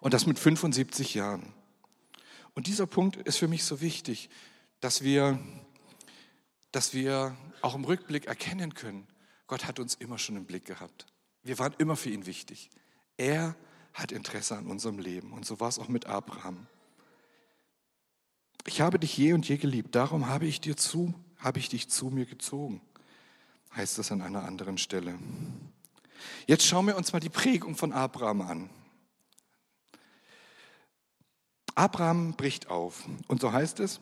Und 0.00 0.12
das 0.14 0.26
mit 0.26 0.38
75 0.38 1.14
Jahren. 1.14 1.54
Und 2.54 2.66
dieser 2.66 2.86
Punkt 2.86 3.16
ist 3.16 3.38
für 3.38 3.48
mich 3.48 3.64
so 3.64 3.80
wichtig 3.80 4.28
dass 4.80 5.02
wir, 5.02 5.38
dass 6.72 6.94
wir 6.94 7.36
auch 7.62 7.74
im 7.74 7.84
Rückblick 7.84 8.26
erkennen 8.26 8.74
können, 8.74 9.06
Gott 9.46 9.66
hat 9.66 9.80
uns 9.80 9.94
immer 9.94 10.18
schon 10.18 10.36
im 10.36 10.44
Blick 10.44 10.64
gehabt. 10.64 11.06
Wir 11.42 11.58
waren 11.58 11.74
immer 11.78 11.96
für 11.96 12.10
ihn 12.10 12.26
wichtig. 12.26 12.70
Er 13.16 13.56
hat 13.94 14.12
Interesse 14.12 14.56
an 14.56 14.66
unserem 14.66 14.98
Leben. 14.98 15.32
Und 15.32 15.46
so 15.46 15.58
war 15.60 15.68
es 15.68 15.78
auch 15.78 15.88
mit 15.88 16.06
Abraham. 16.06 16.66
ich 18.66 18.82
habe 18.82 18.98
dich 18.98 19.16
je 19.16 19.32
und 19.32 19.48
je 19.48 19.56
geliebt, 19.56 19.94
darum 19.94 20.28
habe 20.28 20.46
ich 20.46 20.60
dir 20.60 20.76
zu, 20.76 21.14
habe 21.38 21.58
ich 21.58 21.70
dich 21.70 21.88
zu 21.88 22.10
mir 22.10 22.26
gezogen, 22.26 22.82
heißt 23.74 23.98
es 23.98 24.12
an 24.12 24.20
einer 24.20 24.44
anderen 24.44 24.76
Stelle. 24.76 25.18
Jetzt 26.46 26.66
schauen 26.66 26.86
wir 26.86 26.96
uns 26.96 27.12
mal 27.12 27.20
die 27.20 27.30
Prägung 27.30 27.76
von 27.76 27.92
Abraham 27.92 28.42
an. 28.42 28.70
Abraham 31.74 32.34
bricht 32.34 32.68
auf. 32.68 33.08
Und 33.28 33.40
so 33.40 33.52
heißt 33.52 33.80
es, 33.80 34.00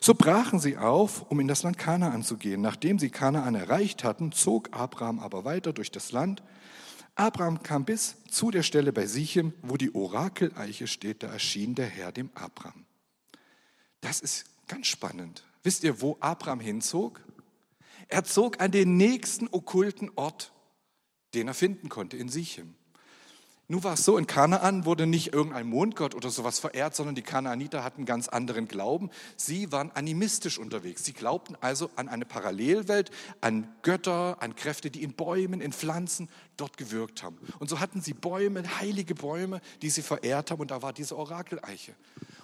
so 0.00 0.14
brachen 0.14 0.58
sie 0.58 0.76
auf, 0.76 1.30
um 1.30 1.40
in 1.40 1.48
das 1.48 1.62
Land 1.62 1.78
Kanaan 1.78 2.22
zu 2.22 2.36
gehen. 2.36 2.60
Nachdem 2.60 2.98
sie 2.98 3.10
Kanaan 3.10 3.54
erreicht 3.54 4.04
hatten, 4.04 4.32
zog 4.32 4.68
Abraham 4.72 5.18
aber 5.18 5.44
weiter 5.44 5.72
durch 5.72 5.90
das 5.90 6.12
Land. 6.12 6.42
Abraham 7.14 7.62
kam 7.62 7.84
bis 7.84 8.16
zu 8.30 8.50
der 8.50 8.62
Stelle 8.62 8.92
bei 8.92 9.06
Sichem, 9.06 9.52
wo 9.62 9.76
die 9.76 9.94
Orakeleiche 9.94 10.86
steht. 10.86 11.22
Da 11.22 11.28
erschien 11.28 11.74
der 11.74 11.86
Herr 11.86 12.12
dem 12.12 12.30
Abraham. 12.34 12.84
Das 14.00 14.20
ist 14.20 14.44
ganz 14.68 14.86
spannend. 14.86 15.44
Wisst 15.62 15.84
ihr, 15.84 16.00
wo 16.00 16.16
Abraham 16.20 16.60
hinzog? 16.60 17.22
Er 18.08 18.24
zog 18.24 18.60
an 18.60 18.70
den 18.70 18.96
nächsten 18.96 19.48
okkulten 19.50 20.10
Ort, 20.16 20.52
den 21.32 21.48
er 21.48 21.54
finden 21.54 21.88
konnte, 21.88 22.16
in 22.16 22.28
Sichem. 22.28 22.74
Nun 23.66 23.82
war 23.82 23.94
es 23.94 24.04
so, 24.04 24.18
in 24.18 24.26
Kanaan 24.26 24.84
wurde 24.84 25.06
nicht 25.06 25.32
irgendein 25.32 25.66
Mondgott 25.66 26.14
oder 26.14 26.28
sowas 26.28 26.58
verehrt, 26.58 26.94
sondern 26.94 27.14
die 27.14 27.22
Kanaaniter 27.22 27.82
hatten 27.82 28.04
ganz 28.04 28.28
anderen 28.28 28.68
Glauben. 28.68 29.10
Sie 29.36 29.72
waren 29.72 29.90
animistisch 29.92 30.58
unterwegs. 30.58 31.04
Sie 31.04 31.14
glaubten 31.14 31.56
also 31.62 31.88
an 31.96 32.08
eine 32.08 32.26
Parallelwelt, 32.26 33.10
an 33.40 33.66
Götter, 33.80 34.36
an 34.40 34.54
Kräfte, 34.54 34.90
die 34.90 35.02
in 35.02 35.14
Bäumen, 35.14 35.62
in 35.62 35.72
Pflanzen 35.72 36.28
dort 36.58 36.76
gewirkt 36.76 37.22
haben. 37.22 37.38
Und 37.58 37.70
so 37.70 37.80
hatten 37.80 38.02
sie 38.02 38.12
Bäume, 38.12 38.62
heilige 38.80 39.14
Bäume, 39.14 39.62
die 39.80 39.88
sie 39.88 40.02
verehrt 40.02 40.50
haben. 40.50 40.60
Und 40.60 40.70
da 40.70 40.82
war 40.82 40.92
diese 40.92 41.16
Orakeleiche. 41.16 41.94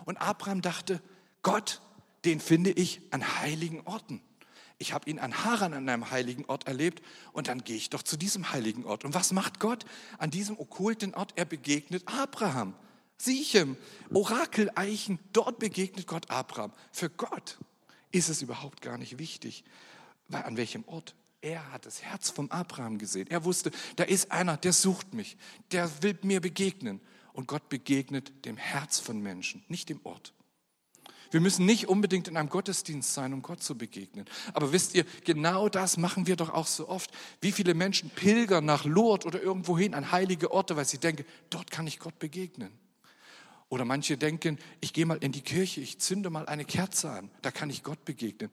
Und 0.07 0.17
Abraham 0.23 0.63
dachte, 0.63 1.03
Gott, 1.43 1.83
den 2.25 2.41
finde 2.41 2.71
ich 2.71 3.03
an 3.11 3.41
heiligen 3.41 3.83
Orten 3.85 4.23
ich 4.81 4.95
habe 4.95 5.09
ihn 5.11 5.19
an 5.19 5.45
Haran 5.45 5.75
an 5.75 5.89
einem 5.89 6.11
heiligen 6.11 6.47
Ort 6.47 6.67
erlebt 6.67 7.03
und 7.33 7.49
dann 7.49 7.63
gehe 7.63 7.77
ich 7.77 7.91
doch 7.91 8.03
zu 8.03 8.17
diesem 8.17 8.51
heiligen 8.51 8.87
Ort. 8.87 9.05
Und 9.05 9.13
was 9.13 9.31
macht 9.31 9.61
Gott 9.61 9.85
an 10.19 10.31
diesem 10.31 10.59
okkulten 10.59 11.15
Ort? 11.15 11.35
Er 11.37 11.45
begegnet 11.45 12.03
Abraham. 12.09 12.75
Sichem, 13.19 13.77
Orakeleichen, 14.09 15.19
dort 15.35 15.59
begegnet 15.59 16.07
Gott 16.07 16.31
Abraham. 16.31 16.73
Für 16.93 17.11
Gott 17.11 17.59
ist 18.11 18.31
es 18.31 18.41
überhaupt 18.41 18.81
gar 18.81 18.97
nicht 18.97 19.19
wichtig, 19.19 19.65
weil 20.29 20.45
an 20.45 20.57
welchem 20.57 20.85
Ort. 20.89 21.15
Er 21.43 21.73
hat 21.73 21.87
das 21.87 22.03
Herz 22.03 22.31
vom 22.31 22.51
Abraham 22.51 22.99
gesehen. 22.99 23.27
Er 23.31 23.45
wusste, 23.45 23.71
da 23.97 24.05
ist 24.05 24.31
einer, 24.31 24.57
der 24.59 24.73
sucht 24.75 25.15
mich, 25.15 25.37
der 25.73 25.91
will 26.03 26.19
mir 26.23 26.41
begegnen. 26.41 27.01
Und 27.33 27.47
Gott 27.47 27.69
begegnet 27.69 28.45
dem 28.45 28.57
Herz 28.57 28.99
von 28.99 29.21
Menschen, 29.21 29.63
nicht 29.69 29.89
dem 29.89 30.01
Ort. 30.05 30.35
Wir 31.31 31.41
müssen 31.41 31.65
nicht 31.65 31.89
unbedingt 31.89 32.29
in 32.29 32.37
einem 32.37 32.49
Gottesdienst 32.49 33.15
sein, 33.15 33.33
um 33.33 33.43
Gott 33.43 33.63
zu 33.63 33.79
begegnen. 33.79 34.27
Aber 34.53 34.73
wisst 34.73 34.95
ihr, 34.95 35.05
genau 35.25 35.69
das 35.69 35.97
machen 35.97 36.27
wir 36.27 36.37
doch 36.37 36.51
auch 36.51 36.67
so 36.67 36.89
oft. 36.89 37.11
Wie 37.41 37.53
viele 37.53 37.75
Menschen 37.75 38.11
pilgern 38.11 38.65
nach 38.65 38.85
Lourdes 38.85 39.27
oder 39.27 39.41
irgendwohin 39.41 39.95
an 39.95 40.11
heilige 40.11 40.51
Orte, 40.51 40.77
weil 40.77 40.85
sie 40.85 40.99
denken, 40.99 41.25
dort 41.49 41.71
kann 41.71 41.87
ich 41.87 42.01
Gott 42.01 42.19
begegnen. 42.19 42.73
Oder 43.69 43.85
manche 43.85 44.17
denken, 44.17 44.59
ich 44.81 44.93
gehe 44.93 45.07
mal 45.07 45.19
in 45.19 45.31
die 45.31 45.43
Kirche, 45.43 45.81
ich 45.81 46.01
zünde 46.01 46.29
mal 46.29 46.47
eine 46.47 46.65
Kerze 46.65 47.11
an, 47.11 47.31
da 47.43 47.53
kann 47.53 47.71
ich 47.71 47.85
Gott 47.85 48.05
begegnen. 48.05 48.51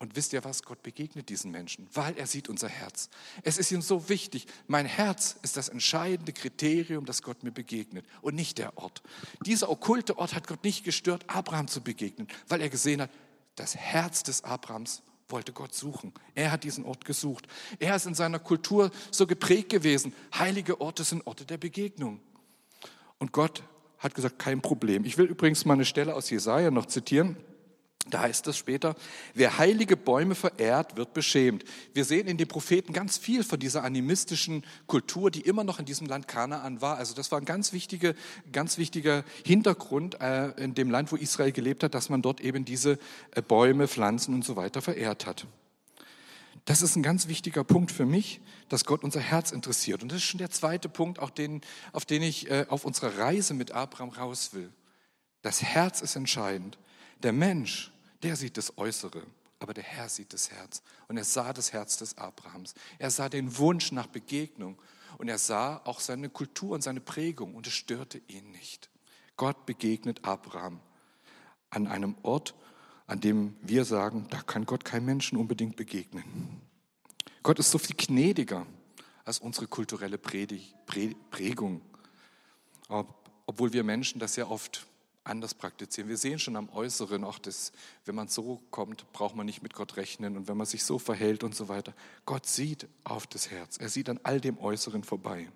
Und 0.00 0.16
wisst 0.16 0.32
ihr 0.32 0.42
was? 0.44 0.62
Gott 0.62 0.82
begegnet 0.82 1.28
diesen 1.28 1.50
Menschen, 1.50 1.86
weil 1.92 2.16
er 2.16 2.26
sieht 2.26 2.48
unser 2.48 2.70
Herz. 2.70 3.10
Es 3.42 3.58
ist 3.58 3.70
ihm 3.70 3.82
so 3.82 4.08
wichtig. 4.08 4.46
Mein 4.66 4.86
Herz 4.86 5.36
ist 5.42 5.58
das 5.58 5.68
entscheidende 5.68 6.32
Kriterium, 6.32 7.04
dass 7.04 7.22
Gott 7.22 7.44
mir 7.44 7.52
begegnet 7.52 8.06
und 8.22 8.34
nicht 8.34 8.56
der 8.56 8.78
Ort. 8.78 9.02
Dieser 9.44 9.68
okkulte 9.68 10.16
Ort 10.16 10.34
hat 10.34 10.48
Gott 10.48 10.64
nicht 10.64 10.84
gestört, 10.84 11.24
Abraham 11.28 11.68
zu 11.68 11.82
begegnen, 11.82 12.28
weil 12.48 12.62
er 12.62 12.70
gesehen 12.70 13.02
hat, 13.02 13.10
das 13.56 13.76
Herz 13.76 14.22
des 14.22 14.42
Abrahams 14.42 15.02
wollte 15.28 15.52
Gott 15.52 15.74
suchen. 15.74 16.14
Er 16.34 16.50
hat 16.50 16.64
diesen 16.64 16.86
Ort 16.86 17.04
gesucht. 17.04 17.46
Er 17.78 17.94
ist 17.94 18.06
in 18.06 18.14
seiner 18.14 18.38
Kultur 18.38 18.90
so 19.10 19.26
geprägt 19.26 19.68
gewesen. 19.68 20.14
Heilige 20.34 20.80
Orte 20.80 21.04
sind 21.04 21.26
Orte 21.26 21.44
der 21.44 21.58
Begegnung. 21.58 22.20
Und 23.18 23.32
Gott 23.32 23.62
hat 23.98 24.14
gesagt, 24.14 24.38
kein 24.38 24.62
Problem. 24.62 25.04
Ich 25.04 25.18
will 25.18 25.26
übrigens 25.26 25.66
mal 25.66 25.74
eine 25.74 25.84
Stelle 25.84 26.14
aus 26.14 26.30
Jesaja 26.30 26.70
noch 26.70 26.86
zitieren. 26.86 27.36
Da 28.08 28.20
heißt 28.20 28.46
es 28.46 28.56
später, 28.56 28.96
wer 29.34 29.58
heilige 29.58 29.94
Bäume 29.94 30.34
verehrt, 30.34 30.96
wird 30.96 31.12
beschämt. 31.12 31.64
Wir 31.92 32.06
sehen 32.06 32.26
in 32.26 32.38
den 32.38 32.48
Propheten 32.48 32.94
ganz 32.94 33.18
viel 33.18 33.44
von 33.44 33.60
dieser 33.60 33.84
animistischen 33.84 34.64
Kultur, 34.86 35.30
die 35.30 35.42
immer 35.42 35.64
noch 35.64 35.78
in 35.78 35.84
diesem 35.84 36.06
Land 36.06 36.26
Kanaan 36.26 36.80
war. 36.80 36.96
Also 36.96 37.14
das 37.14 37.30
war 37.30 37.38
ein 37.38 37.44
ganz 37.44 37.74
wichtiger, 37.74 38.14
ganz 38.52 38.78
wichtiger 38.78 39.22
Hintergrund 39.44 40.18
äh, 40.20 40.48
in 40.52 40.74
dem 40.74 40.90
Land, 40.90 41.12
wo 41.12 41.16
Israel 41.16 41.52
gelebt 41.52 41.84
hat, 41.84 41.94
dass 41.94 42.08
man 42.08 42.22
dort 42.22 42.40
eben 42.40 42.64
diese 42.64 42.98
äh, 43.32 43.42
Bäume, 43.42 43.86
Pflanzen 43.86 44.34
und 44.34 44.46
so 44.46 44.56
weiter 44.56 44.80
verehrt 44.80 45.26
hat. 45.26 45.46
Das 46.64 46.80
ist 46.80 46.96
ein 46.96 47.02
ganz 47.02 47.28
wichtiger 47.28 47.64
Punkt 47.64 47.90
für 47.90 48.06
mich, 48.06 48.40
dass 48.70 48.86
Gott 48.86 49.04
unser 49.04 49.20
Herz 49.20 49.52
interessiert. 49.52 50.02
Und 50.02 50.10
das 50.10 50.18
ist 50.18 50.24
schon 50.24 50.38
der 50.38 50.50
zweite 50.50 50.88
Punkt, 50.88 51.18
auch 51.18 51.30
den, 51.30 51.60
auf 51.92 52.06
den 52.06 52.22
ich 52.22 52.50
äh, 52.50 52.64
auf 52.68 52.86
unserer 52.86 53.18
Reise 53.18 53.52
mit 53.52 53.72
Abraham 53.72 54.08
raus 54.08 54.50
will. 54.54 54.72
Das 55.42 55.62
Herz 55.62 56.00
ist 56.00 56.16
entscheidend. 56.16 56.78
Der 57.22 57.32
Mensch, 57.32 57.92
der 58.22 58.36
sieht 58.36 58.56
das 58.56 58.76
Äußere, 58.78 59.22
aber 59.58 59.74
der 59.74 59.84
Herr 59.84 60.08
sieht 60.08 60.32
das 60.32 60.50
Herz. 60.50 60.82
Und 61.08 61.16
er 61.16 61.24
sah 61.24 61.52
das 61.52 61.72
Herz 61.72 61.98
des 61.98 62.16
Abrahams. 62.16 62.74
Er 62.98 63.10
sah 63.10 63.28
den 63.28 63.58
Wunsch 63.58 63.92
nach 63.92 64.06
Begegnung 64.06 64.78
und 65.18 65.28
er 65.28 65.38
sah 65.38 65.82
auch 65.84 66.00
seine 66.00 66.30
Kultur 66.30 66.70
und 66.70 66.82
seine 66.82 67.00
Prägung 67.00 67.54
und 67.54 67.66
es 67.66 67.74
störte 67.74 68.22
ihn 68.26 68.50
nicht. 68.52 68.88
Gott 69.36 69.66
begegnet 69.66 70.24
Abraham 70.24 70.80
an 71.68 71.86
einem 71.86 72.16
Ort, 72.22 72.54
an 73.06 73.20
dem 73.20 73.56
wir 73.60 73.84
sagen, 73.84 74.26
da 74.30 74.40
kann 74.42 74.64
Gott 74.64 74.84
keinem 74.84 75.06
Menschen 75.06 75.36
unbedingt 75.36 75.76
begegnen. 75.76 76.62
Gott 77.42 77.58
ist 77.58 77.70
so 77.70 77.78
viel 77.78 77.96
gnädiger 77.96 78.66
als 79.24 79.38
unsere 79.38 79.66
kulturelle 79.66 80.18
Prägung, 80.18 81.82
obwohl 83.46 83.72
wir 83.72 83.84
Menschen 83.84 84.18
das 84.20 84.36
ja 84.36 84.46
oft 84.46 84.86
anders 85.24 85.54
praktizieren. 85.54 86.08
Wir 86.08 86.16
sehen 86.16 86.38
schon 86.38 86.56
am 86.56 86.68
Äußeren, 86.70 87.24
auch 87.24 87.38
das, 87.38 87.72
wenn 88.04 88.14
man 88.14 88.28
so 88.28 88.62
kommt, 88.70 89.10
braucht 89.12 89.36
man 89.36 89.46
nicht 89.46 89.62
mit 89.62 89.74
Gott 89.74 89.96
rechnen 89.96 90.36
und 90.36 90.48
wenn 90.48 90.56
man 90.56 90.66
sich 90.66 90.84
so 90.84 90.98
verhält 90.98 91.44
und 91.44 91.54
so 91.54 91.68
weiter. 91.68 91.94
Gott 92.24 92.46
sieht 92.46 92.88
auf 93.04 93.26
das 93.26 93.50
Herz. 93.50 93.76
Er 93.76 93.88
sieht 93.88 94.08
an 94.08 94.20
all 94.22 94.40
dem 94.40 94.58
Äußeren 94.58 95.04
vorbei. 95.04 95.48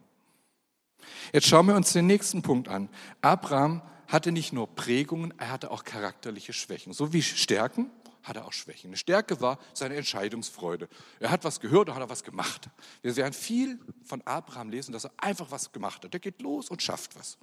Jetzt 1.32 1.46
schauen 1.46 1.66
wir 1.66 1.76
uns 1.76 1.92
den 1.92 2.06
nächsten 2.06 2.42
Punkt 2.42 2.68
an. 2.68 2.88
Abraham 3.20 3.82
hatte 4.06 4.32
nicht 4.32 4.52
nur 4.52 4.68
Prägungen, 4.74 5.34
er 5.38 5.50
hatte 5.50 5.70
auch 5.70 5.84
charakterliche 5.84 6.52
Schwächen. 6.52 6.92
So 6.92 7.12
wie 7.12 7.22
Stärken 7.22 7.90
hat 8.22 8.36
er 8.36 8.46
auch 8.46 8.52
Schwächen. 8.52 8.88
Eine 8.88 8.96
Stärke 8.96 9.40
war 9.40 9.58
seine 9.74 9.96
Entscheidungsfreude. 9.96 10.88
Er 11.20 11.30
hat 11.30 11.44
was 11.44 11.60
gehört 11.60 11.88
und 11.88 11.94
hat 11.94 12.02
er 12.02 12.08
was 12.08 12.24
gemacht. 12.24 12.70
Wir 13.02 13.16
werden 13.16 13.34
viel 13.34 13.78
von 14.02 14.22
Abraham 14.22 14.70
lesen, 14.70 14.92
dass 14.92 15.04
er 15.04 15.12
einfach 15.18 15.50
was 15.50 15.72
gemacht 15.72 16.04
hat. 16.04 16.12
Der 16.12 16.20
geht 16.20 16.40
los 16.40 16.70
und 16.70 16.82
schafft 16.82 17.16
was. 17.18 17.38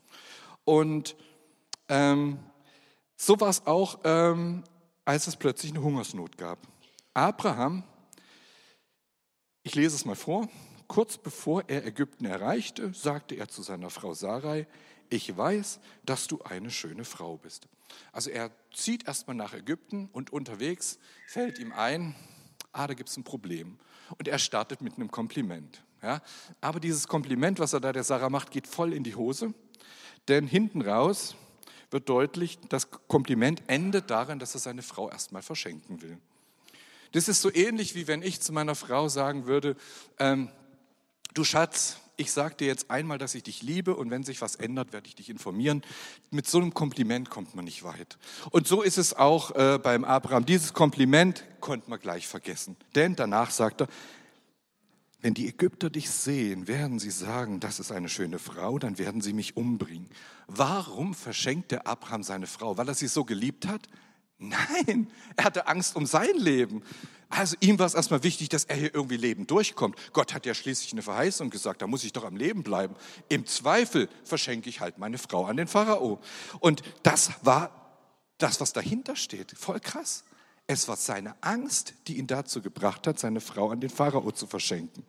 Und 0.64 1.16
ähm, 1.92 2.40
so 3.18 3.40
war 3.40 3.50
es 3.50 3.68
auch, 3.68 4.00
ähm, 4.06 4.64
als 5.06 5.28
es 5.28 5.36
plötzlich 5.36 5.74
eine 5.74 5.84
Hungersnot 5.84 6.38
gab. 6.38 6.58
Abraham, 7.14 7.84
ich 9.62 9.76
lese 9.76 9.96
es 9.96 10.06
mal 10.06 10.16
vor, 10.16 10.48
kurz 10.88 11.18
bevor 11.18 11.66
er 11.68 11.86
Ägypten 11.86 12.26
erreichte, 12.26 12.94
sagte 12.94 13.36
er 13.36 13.50
zu 13.50 13.62
seiner 13.62 13.90
Frau 13.90 14.14
Sarai, 14.14 14.68
ich 15.10 15.36
weiß, 15.36 15.82
dass 16.06 16.28
du 16.28 16.42
eine 16.44 16.72
schöne 16.72 17.04
Frau 17.04 17.36
bist. 17.36 17.68
Also 18.14 18.30
er 18.30 18.52
zieht 18.74 19.06
erstmal 19.06 19.36
nach 19.36 19.54
Ägypten 19.54 20.10
und 20.14 20.32
unterwegs 20.32 20.98
fällt 21.28 21.60
ihm 21.60 21.74
ein, 21.74 22.16
ah, 22.72 22.88
da 22.88 22.94
gibt 22.94 23.10
es 23.10 23.18
ein 23.18 23.26
Problem. 23.26 23.78
Und 24.18 24.30
er 24.30 24.40
startet 24.40 24.82
mit 24.82 24.96
einem 24.96 25.12
Kompliment. 25.12 25.84
Ja? 26.02 26.22
Aber 26.62 26.80
dieses 26.80 27.10
Kompliment, 27.10 27.60
was 27.60 27.74
er 27.74 27.82
da 27.82 27.92
der 27.92 28.06
Sarah 28.06 28.30
macht, 28.30 28.52
geht 28.52 28.68
voll 28.68 28.94
in 28.94 29.04
die 29.04 29.16
Hose. 29.16 29.54
Denn 30.30 30.48
hinten 30.48 30.82
raus 30.82 31.36
wird 31.92 32.10
deutlich, 32.10 32.60
das 32.70 32.90
Kompliment 33.08 33.62
endet 33.68 34.10
darin, 34.10 34.40
dass 34.40 34.56
er 34.56 34.62
seine 34.62 34.82
Frau 34.82 35.10
erstmal 35.10 35.42
verschenken 35.42 36.02
will. 36.02 36.18
Das 37.12 37.28
ist 37.28 37.42
so 37.42 37.54
ähnlich, 37.54 37.96
wie 37.96 38.08
wenn 38.08 38.22
ich 38.22 38.40
zu 38.40 38.54
meiner 38.54 38.76
Frau 38.76 39.10
sagen 39.10 39.46
würde, 39.46 39.76
ähm, 40.18 40.50
du 41.34 41.44
Schatz, 41.44 41.98
ich 42.18 42.32
sage 42.32 42.56
dir 42.56 42.68
jetzt 42.68 42.92
einmal, 42.92 43.18
dass 43.18 43.36
ich 43.36 43.44
dich 43.44 43.62
liebe 43.64 43.96
und 43.96 44.12
wenn 44.12 44.24
sich 44.24 44.42
was 44.42 44.56
ändert, 44.56 44.94
werde 44.94 45.08
ich 45.08 45.16
dich 45.16 45.30
informieren. 45.30 45.82
Mit 46.30 46.48
so 46.48 46.60
einem 46.60 46.74
Kompliment 46.74 47.30
kommt 47.30 47.56
man 47.56 47.66
nicht 47.66 47.84
weit. 47.84 48.18
Und 48.52 48.68
so 48.68 48.82
ist 48.82 48.98
es 48.98 49.14
auch 49.14 49.52
äh, 49.56 49.80
beim 49.82 50.04
Abraham. 50.04 50.46
Dieses 50.46 50.74
Kompliment 50.74 51.44
konnte 51.60 51.90
man 51.90 52.00
gleich 52.00 52.28
vergessen. 52.28 52.78
Denn 52.96 53.16
danach 53.16 53.52
sagt 53.52 53.82
er, 53.82 53.88
wenn 55.22 55.34
die 55.34 55.48
Ägypter 55.48 55.90
dich 55.90 56.10
sehen, 56.10 56.68
werden 56.68 57.00
sie 57.00 57.12
sagen, 57.12 57.60
das 57.60 57.80
ist 57.80 57.92
eine 57.92 58.10
schöne 58.10 58.40
Frau, 58.40 58.80
dann 58.80 58.98
werden 58.98 59.22
sie 59.22 59.34
mich 59.34 59.56
umbringen. 59.56 60.10
Warum 60.48 61.14
verschenkt 61.14 61.72
der 61.72 61.88
Abraham 61.88 62.24
seine 62.24 62.48
Frau? 62.48 62.78
Weil 62.78 62.88
er 62.88 62.96
sie 62.96 63.08
so 63.08 63.24
geliebt 63.24 63.68
hat? 63.68 63.88
Nein, 64.40 65.12
er 65.36 65.46
hatte 65.46 65.68
Angst 65.68 65.96
um 65.96 66.08
sein 66.08 66.36
Leben. 66.36 66.82
Also 67.30 67.56
ihm 67.60 67.78
war 67.78 67.86
es 67.86 67.94
erstmal 67.94 68.24
wichtig, 68.24 68.50
dass 68.50 68.66
er 68.66 68.76
hier 68.76 68.94
irgendwie 68.94 69.16
Leben 69.16 69.46
durchkommt. 69.46 69.96
Gott 70.12 70.34
hat 70.34 70.48
ja 70.48 70.56
schließlich 70.56 70.92
eine 70.92 71.04
Verheißung 71.04 71.52
gesagt, 71.52 71.84
da 71.84 71.88
muss 71.88 72.04
ich 72.04 72.12
doch 72.12 72.26
am 72.26 72.36
Leben 72.36 72.64
bleiben. 72.64 72.96
Im 73.30 73.46
Zweifel 73.46 74.10
verschenke 74.24 74.70
ich 74.70 74.82
halt 74.82 74.98
meine 74.98 75.20
Frau 75.20 75.46
an 75.46 75.58
den 75.58 75.68
Pharao. 75.68 76.20
Und 76.60 76.82
das 77.04 77.32
war 77.44 78.04
das, 78.40 78.60
was 78.60 78.74
dahinter 78.74 79.16
steht, 79.16 79.52
voll 79.52 79.80
krass. 79.80 80.24
Es 80.68 80.88
war 80.88 80.96
seine 80.96 81.36
Angst, 81.42 81.94
die 82.08 82.18
ihn 82.18 82.28
dazu 82.28 82.62
gebracht 82.62 83.08
hat, 83.08 83.20
seine 83.20 83.42
Frau 83.42 83.72
an 83.72 83.82
den 83.82 83.90
Pharao 83.90 84.32
zu 84.32 84.48
verschenken. 84.48 85.04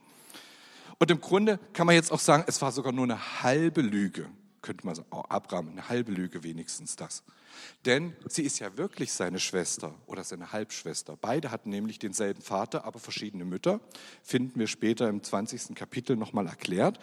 Und 0.99 1.11
im 1.11 1.21
Grunde 1.21 1.59
kann 1.73 1.87
man 1.87 1.97
jetzt 1.97 2.12
auch 2.12 2.21
sagen, 2.21 2.44
es 2.47 2.62
war 2.62 2.73
sogar 2.73 2.92
nur 2.92 3.04
eine 3.04 3.42
halbe 3.42 3.80
Lüge. 3.80 4.28
Könnte 4.61 4.87
man 4.87 4.94
sagen, 4.94 5.09
oh, 5.11 5.25
Abraham, 5.28 5.71
eine 5.71 5.88
halbe 5.88 6.12
Lüge 6.12 6.44
wenigstens 6.44 6.94
das. 6.94 7.25
Denn 7.85 8.14
sie 8.28 8.42
ist 8.42 8.61
ja 8.61 8.76
wirklich 8.76 9.12
seine 9.12 9.40
Schwester 9.40 9.94
oder 10.06 10.23
seine 10.23 10.52
Halbschwester. 10.52 11.16
Beide 11.21 11.50
hatten 11.50 11.71
nämlich 11.71 11.99
denselben 11.99 12.42
Vater, 12.42 12.85
aber 12.85 13.00
verschiedene 13.00 13.44
Mütter. 13.44 13.80
Finden 14.23 14.59
wir 14.59 14.68
später 14.68 15.09
im 15.09 15.23
20. 15.23 15.75
Kapitel 15.75 16.16
nochmal 16.16 16.47
erklärt. 16.47 17.00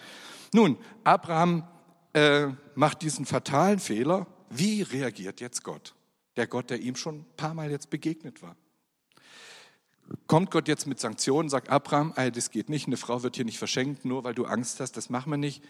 Nun, 0.53 0.77
Abraham 1.03 1.67
äh, 2.13 2.47
macht 2.75 3.01
diesen 3.01 3.25
fatalen 3.25 3.79
Fehler. 3.79 4.27
Wie 4.49 4.81
reagiert 4.81 5.41
jetzt 5.41 5.63
Gott? 5.63 5.93
Der 6.39 6.47
Gott, 6.47 6.69
der 6.69 6.79
ihm 6.79 6.95
schon 6.95 7.15
ein 7.15 7.25
paar 7.35 7.53
Mal 7.53 7.69
jetzt 7.69 7.89
begegnet 7.89 8.41
war. 8.41 8.55
Kommt 10.25 10.51
Gott 10.51 10.69
jetzt 10.69 10.87
mit 10.87 10.97
Sanktionen, 10.97 11.49
sagt 11.49 11.67
Abraham, 11.67 12.13
ey, 12.15 12.31
das 12.31 12.49
geht 12.49 12.69
nicht, 12.69 12.87
eine 12.87 12.95
Frau 12.95 13.23
wird 13.23 13.35
hier 13.35 13.43
nicht 13.43 13.57
verschenkt, 13.57 14.05
nur 14.05 14.23
weil 14.23 14.33
du 14.33 14.45
Angst 14.45 14.79
hast, 14.79 14.95
das 14.95 15.09
machen 15.09 15.31
wir 15.31 15.37
nicht. 15.37 15.61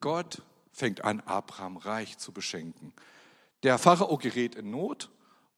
Gott 0.00 0.42
fängt 0.72 1.04
an, 1.04 1.20
Abraham 1.20 1.76
reich 1.76 2.18
zu 2.18 2.32
beschenken. 2.32 2.92
Der 3.62 3.78
Pharao 3.78 4.18
gerät 4.18 4.56
in 4.56 4.72
Not 4.72 5.08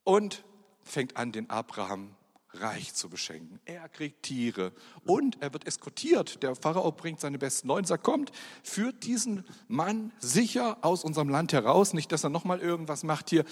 und 0.03 0.45
fängt 0.83 1.17
an, 1.17 1.33
den 1.33 1.49
Abraham 1.49 2.15
reich 2.53 2.93
zu 2.93 3.09
beschenken. 3.09 3.61
Er 3.65 3.89
kriegt 3.89 4.25
Tiere 4.25 4.73
und 5.07 5.41
er 5.41 5.55
wird 5.55 5.67
eskortiert. 5.67 6.43
Der 6.43 6.55
Pharao 6.55 6.93
bringt 6.93 7.19
seine 7.19 7.39
besten 7.39 7.69
Leute, 7.69 7.89
sagt, 7.89 8.05
kommt, 8.05 8.31
führt 8.63 9.05
diesen 9.05 9.45
Mann 9.69 10.13
sicher 10.19 10.77
aus 10.83 11.03
unserem 11.03 11.31
Land 11.31 11.55
heraus, 11.55 11.95
nicht, 11.95 12.13
dass 12.13 12.25
er 12.25 12.31
nochmal 12.31 12.61
irgendwas 12.61 13.05
macht 13.05 13.31
hier. 13.31 13.47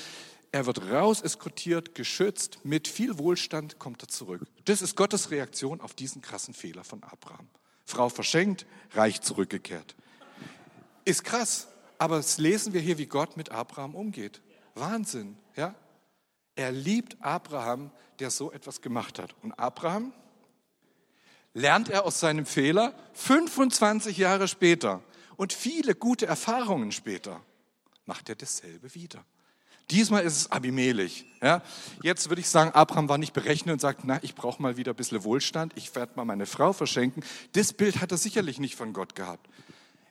Er 0.52 0.66
wird 0.66 0.90
raus 0.90 1.22
eskortiert, 1.22 1.94
geschützt, 1.94 2.58
mit 2.62 2.86
viel 2.86 3.16
Wohlstand 3.18 3.78
kommt 3.78 4.02
er 4.02 4.08
zurück. 4.08 4.42
Das 4.66 4.82
ist 4.82 4.96
Gottes 4.96 5.30
Reaktion 5.30 5.80
auf 5.80 5.94
diesen 5.94 6.20
krassen 6.20 6.52
Fehler 6.52 6.84
von 6.84 7.02
Abraham. 7.02 7.48
Frau 7.86 8.10
verschenkt, 8.10 8.66
reich 8.92 9.22
zurückgekehrt. 9.22 9.96
Ist 11.06 11.24
krass, 11.24 11.68
aber 11.96 12.16
das 12.16 12.36
lesen 12.36 12.74
wir 12.74 12.82
hier, 12.82 12.98
wie 12.98 13.06
Gott 13.06 13.38
mit 13.38 13.50
Abraham 13.50 13.94
umgeht. 13.94 14.42
Wahnsinn, 14.74 15.38
ja? 15.56 15.74
Er 16.54 16.70
liebt 16.70 17.16
Abraham, 17.22 17.90
der 18.18 18.30
so 18.30 18.52
etwas 18.52 18.82
gemacht 18.82 19.18
hat. 19.18 19.34
Und 19.42 19.52
Abraham 19.52 20.12
lernt 21.54 21.88
er 21.88 22.04
aus 22.04 22.20
seinem 22.20 22.44
Fehler 22.44 22.94
25 23.14 24.18
Jahre 24.18 24.46
später 24.48 25.02
und 25.36 25.54
viele 25.54 25.94
gute 25.94 26.26
Erfahrungen 26.26 26.92
später 26.92 27.40
macht 28.04 28.28
er 28.28 28.34
dasselbe 28.34 28.94
wieder. 28.94 29.24
Diesmal 29.90 30.22
ist 30.22 30.36
es 30.36 30.50
Abimelech. 30.50 31.26
Ja? 31.42 31.62
Jetzt 32.02 32.28
würde 32.28 32.40
ich 32.40 32.48
sagen, 32.48 32.70
Abraham 32.72 33.08
war 33.08 33.18
nicht 33.18 33.32
berechnet 33.32 33.74
und 33.74 33.80
sagt, 33.80 34.04
na, 34.04 34.18
ich 34.22 34.34
brauche 34.34 34.62
mal 34.62 34.76
wieder 34.76 34.92
ein 34.92 34.96
bisschen 34.96 35.24
Wohlstand, 35.24 35.72
ich 35.76 35.94
werde 35.94 36.12
mal 36.16 36.24
meine 36.24 36.46
Frau 36.46 36.72
verschenken. 36.72 37.24
Das 37.52 37.72
Bild 37.72 38.00
hat 38.00 38.12
er 38.12 38.18
sicherlich 38.18 38.58
nicht 38.58 38.76
von 38.76 38.92
Gott 38.92 39.14
gehabt. 39.14 39.48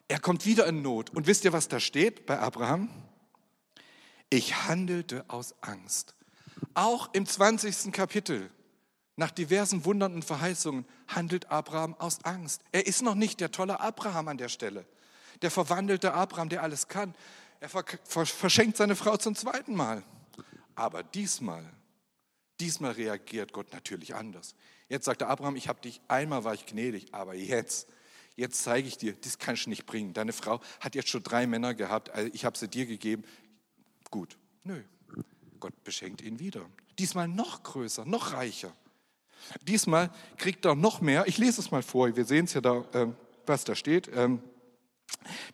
Er 0.07 0.19
kommt 0.19 0.45
wieder 0.45 0.67
in 0.67 0.81
Not. 0.81 1.09
Und 1.11 1.25
wisst 1.25 1.45
ihr, 1.45 1.53
was 1.53 1.67
da 1.67 1.79
steht 1.79 2.25
bei 2.25 2.37
Abraham? 2.37 2.89
Ich 4.29 4.67
handelte 4.67 5.25
aus 5.29 5.55
Angst. 5.61 6.15
Auch 6.73 7.09
im 7.13 7.25
20. 7.25 7.91
Kapitel, 7.91 8.49
nach 9.15 9.31
diversen 9.31 9.85
Wundern 9.85 10.13
und 10.13 10.25
Verheißungen, 10.25 10.85
handelt 11.07 11.49
Abraham 11.49 11.95
aus 11.95 12.23
Angst. 12.23 12.61
Er 12.71 12.87
ist 12.87 13.01
noch 13.01 13.15
nicht 13.15 13.39
der 13.39 13.51
tolle 13.51 13.79
Abraham 13.79 14.27
an 14.27 14.37
der 14.37 14.49
Stelle, 14.49 14.85
der 15.41 15.51
verwandelte 15.51 16.13
Abraham, 16.13 16.49
der 16.49 16.63
alles 16.63 16.87
kann. 16.87 17.15
Er 17.61 17.69
verschenkt 17.69 18.75
seine 18.77 18.95
Frau 18.95 19.17
zum 19.17 19.35
zweiten 19.35 19.75
Mal. 19.75 20.03
Aber 20.73 21.03
diesmal, 21.03 21.63
diesmal 22.59 22.93
reagiert 22.93 23.53
Gott 23.53 23.71
natürlich 23.71 24.15
anders. 24.15 24.55
Jetzt 24.89 25.05
sagt 25.05 25.21
der 25.21 25.29
Abraham, 25.29 25.55
ich 25.55 25.67
habe 25.67 25.79
dich, 25.79 26.01
einmal 26.07 26.43
war 26.43 26.55
ich 26.55 26.65
gnädig, 26.65 27.13
aber 27.13 27.35
jetzt, 27.35 27.87
jetzt 28.35 28.63
zeige 28.63 28.87
ich 28.87 28.97
dir, 28.97 29.13
das 29.13 29.37
kannst 29.37 29.67
du 29.67 29.69
nicht 29.69 29.85
bringen. 29.85 30.13
Deine 30.13 30.33
Frau 30.33 30.59
hat 30.79 30.95
jetzt 30.95 31.09
schon 31.09 31.21
drei 31.21 31.45
Männer 31.45 31.75
gehabt, 31.75 32.09
also 32.09 32.31
ich 32.33 32.45
habe 32.45 32.57
sie 32.57 32.67
dir 32.67 32.87
gegeben. 32.87 33.23
Gut, 34.09 34.39
nö. 34.63 34.81
Gott 35.59 35.83
beschenkt 35.83 36.23
ihn 36.23 36.39
wieder. 36.39 36.65
Diesmal 36.97 37.27
noch 37.27 37.61
größer, 37.61 38.05
noch 38.05 38.33
reicher. 38.33 38.75
Diesmal 39.61 40.09
kriegt 40.37 40.65
er 40.65 40.73
noch 40.73 40.99
mehr. 40.99 41.27
Ich 41.27 41.37
lese 41.37 41.61
es 41.61 41.69
mal 41.69 41.83
vor, 41.83 42.15
wir 42.15 42.25
sehen 42.25 42.45
es 42.45 42.53
ja 42.55 42.61
da, 42.61 42.83
ähm, 42.93 43.15
was 43.45 43.65
da 43.65 43.75
steht. 43.75 44.09
Ähm, 44.15 44.41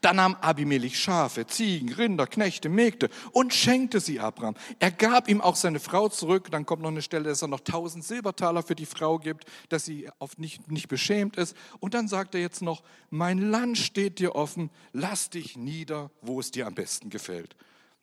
da 0.02 0.14
nahm 0.14 0.36
Abimelech 0.36 0.98
Schafe, 0.98 1.46
Ziegen, 1.46 1.92
Rinder, 1.92 2.28
Knechte, 2.28 2.70
Mägde 2.70 3.10
und 3.32 3.54
schenkte 3.54 4.00
sie 4.00 4.20
Abraham. 4.20 4.56
Er 4.80 4.92
gab 4.92 5.28
ihm 5.28 5.42
auch 5.42 5.56
seine 5.56 5.80
Frau 5.80 6.10
zurück. 6.10 6.50
Dann 6.52 6.66
kommt 6.66 6.82
noch 6.82 6.90
eine 6.90 7.02
Stelle, 7.02 7.30
dass 7.30 7.42
er 7.42 7.48
noch 7.48 7.60
tausend 7.60 8.04
Silbertaler 8.04 8.64
für 8.64 8.76
die 8.76 8.86
Frau 8.86 9.20
gibt, 9.20 9.46
dass 9.70 9.86
sie 9.86 10.10
auf 10.20 10.38
nicht, 10.38 10.72
nicht 10.72 10.88
beschämt 10.88 11.38
ist. 11.38 11.56
Und 11.80 11.94
dann 11.94 12.08
sagt 12.08 12.36
er 12.36 12.42
jetzt 12.42 12.62
noch, 12.62 12.84
mein 13.10 13.40
Land 13.40 13.78
steht 13.78 14.20
dir 14.20 14.36
offen, 14.36 14.70
lass 14.94 15.30
dich 15.30 15.58
nieder, 15.58 16.12
wo 16.22 16.40
es 16.40 16.52
dir 16.52 16.68
am 16.68 16.76
besten 16.76 17.10
gefällt. 17.10 17.56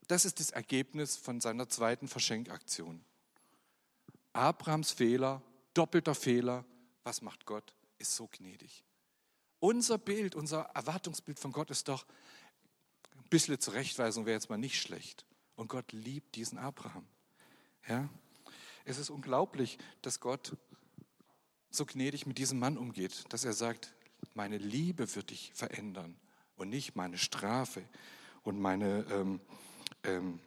Das 0.09 0.25
ist 0.25 0.41
das 0.41 0.51
Ergebnis 0.51 1.17
von 1.17 1.41
seiner 1.41 1.69
zweiten 1.69 2.09
Verschenkaktion. 2.09 3.01
Abrahams 4.35 4.91
Fehler, 4.91 5.41
doppelter 5.73 6.15
Fehler, 6.15 6.65
was 7.05 7.23
macht 7.23 7.47
Gott? 7.47 7.73
Ist 7.99 8.17
so 8.17 8.29
gnädig. 8.31 8.84
Unser 9.65 9.97
Bild, 9.97 10.35
unser 10.35 10.65
Erwartungsbild 10.75 11.41
von 11.41 11.51
Gott 11.51 11.71
ist 11.71 11.89
doch, 11.89 12.05
ein 13.17 13.29
bisschen 13.31 13.59
Zurechtweisung 13.59 14.27
wäre 14.27 14.35
jetzt 14.35 14.51
mal 14.51 14.59
nicht 14.59 14.79
schlecht. 14.79 15.25
Und 15.57 15.69
Gott 15.69 15.91
liebt 15.93 16.35
diesen 16.35 16.59
Abraham. 16.59 17.07
Ja? 17.89 18.11
Es 18.85 18.99
ist 18.99 19.09
unglaublich, 19.09 19.79
dass 20.03 20.21
Gott 20.21 20.55
so 21.71 21.87
gnädig 21.87 22.27
mit 22.27 22.37
diesem 22.37 22.59
Mann 22.59 22.77
umgeht, 22.77 23.25
dass 23.31 23.47
er 23.47 23.55
sagt, 23.55 23.95
meine 24.35 24.59
Liebe 24.59 25.15
wird 25.15 25.31
dich 25.31 25.51
verändern 25.55 26.15
und 26.57 26.69
nicht 26.69 26.95
meine 26.95 27.17
Strafe 27.17 27.89
und 28.43 28.61
meine, 28.61 29.07
ähm, 29.11 29.41
ähm, 30.03 30.41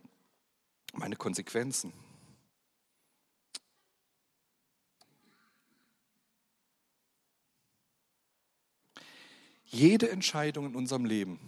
meine 0.93 1.15
Konsequenzen. 1.15 1.91
Jede 9.67 10.09
Entscheidung 10.09 10.67
in 10.67 10.75
unserem 10.75 11.05
Leben, 11.05 11.39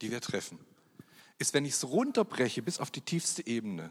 die 0.00 0.10
wir 0.10 0.20
treffen, 0.20 0.58
ist, 1.38 1.54
wenn 1.54 1.64
ich 1.64 1.74
es 1.74 1.84
runterbreche 1.84 2.62
bis 2.62 2.80
auf 2.80 2.90
die 2.90 3.00
tiefste 3.00 3.46
Ebene, 3.46 3.90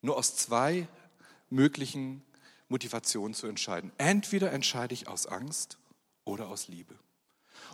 nur 0.00 0.16
aus 0.16 0.36
zwei 0.36 0.88
möglichen 1.50 2.22
Motivationen 2.68 3.34
zu 3.34 3.46
entscheiden. 3.46 3.92
Entweder 3.98 4.52
entscheide 4.52 4.94
ich 4.94 5.08
aus 5.08 5.26
Angst 5.26 5.78
oder 6.24 6.48
aus 6.48 6.68
Liebe. 6.68 6.94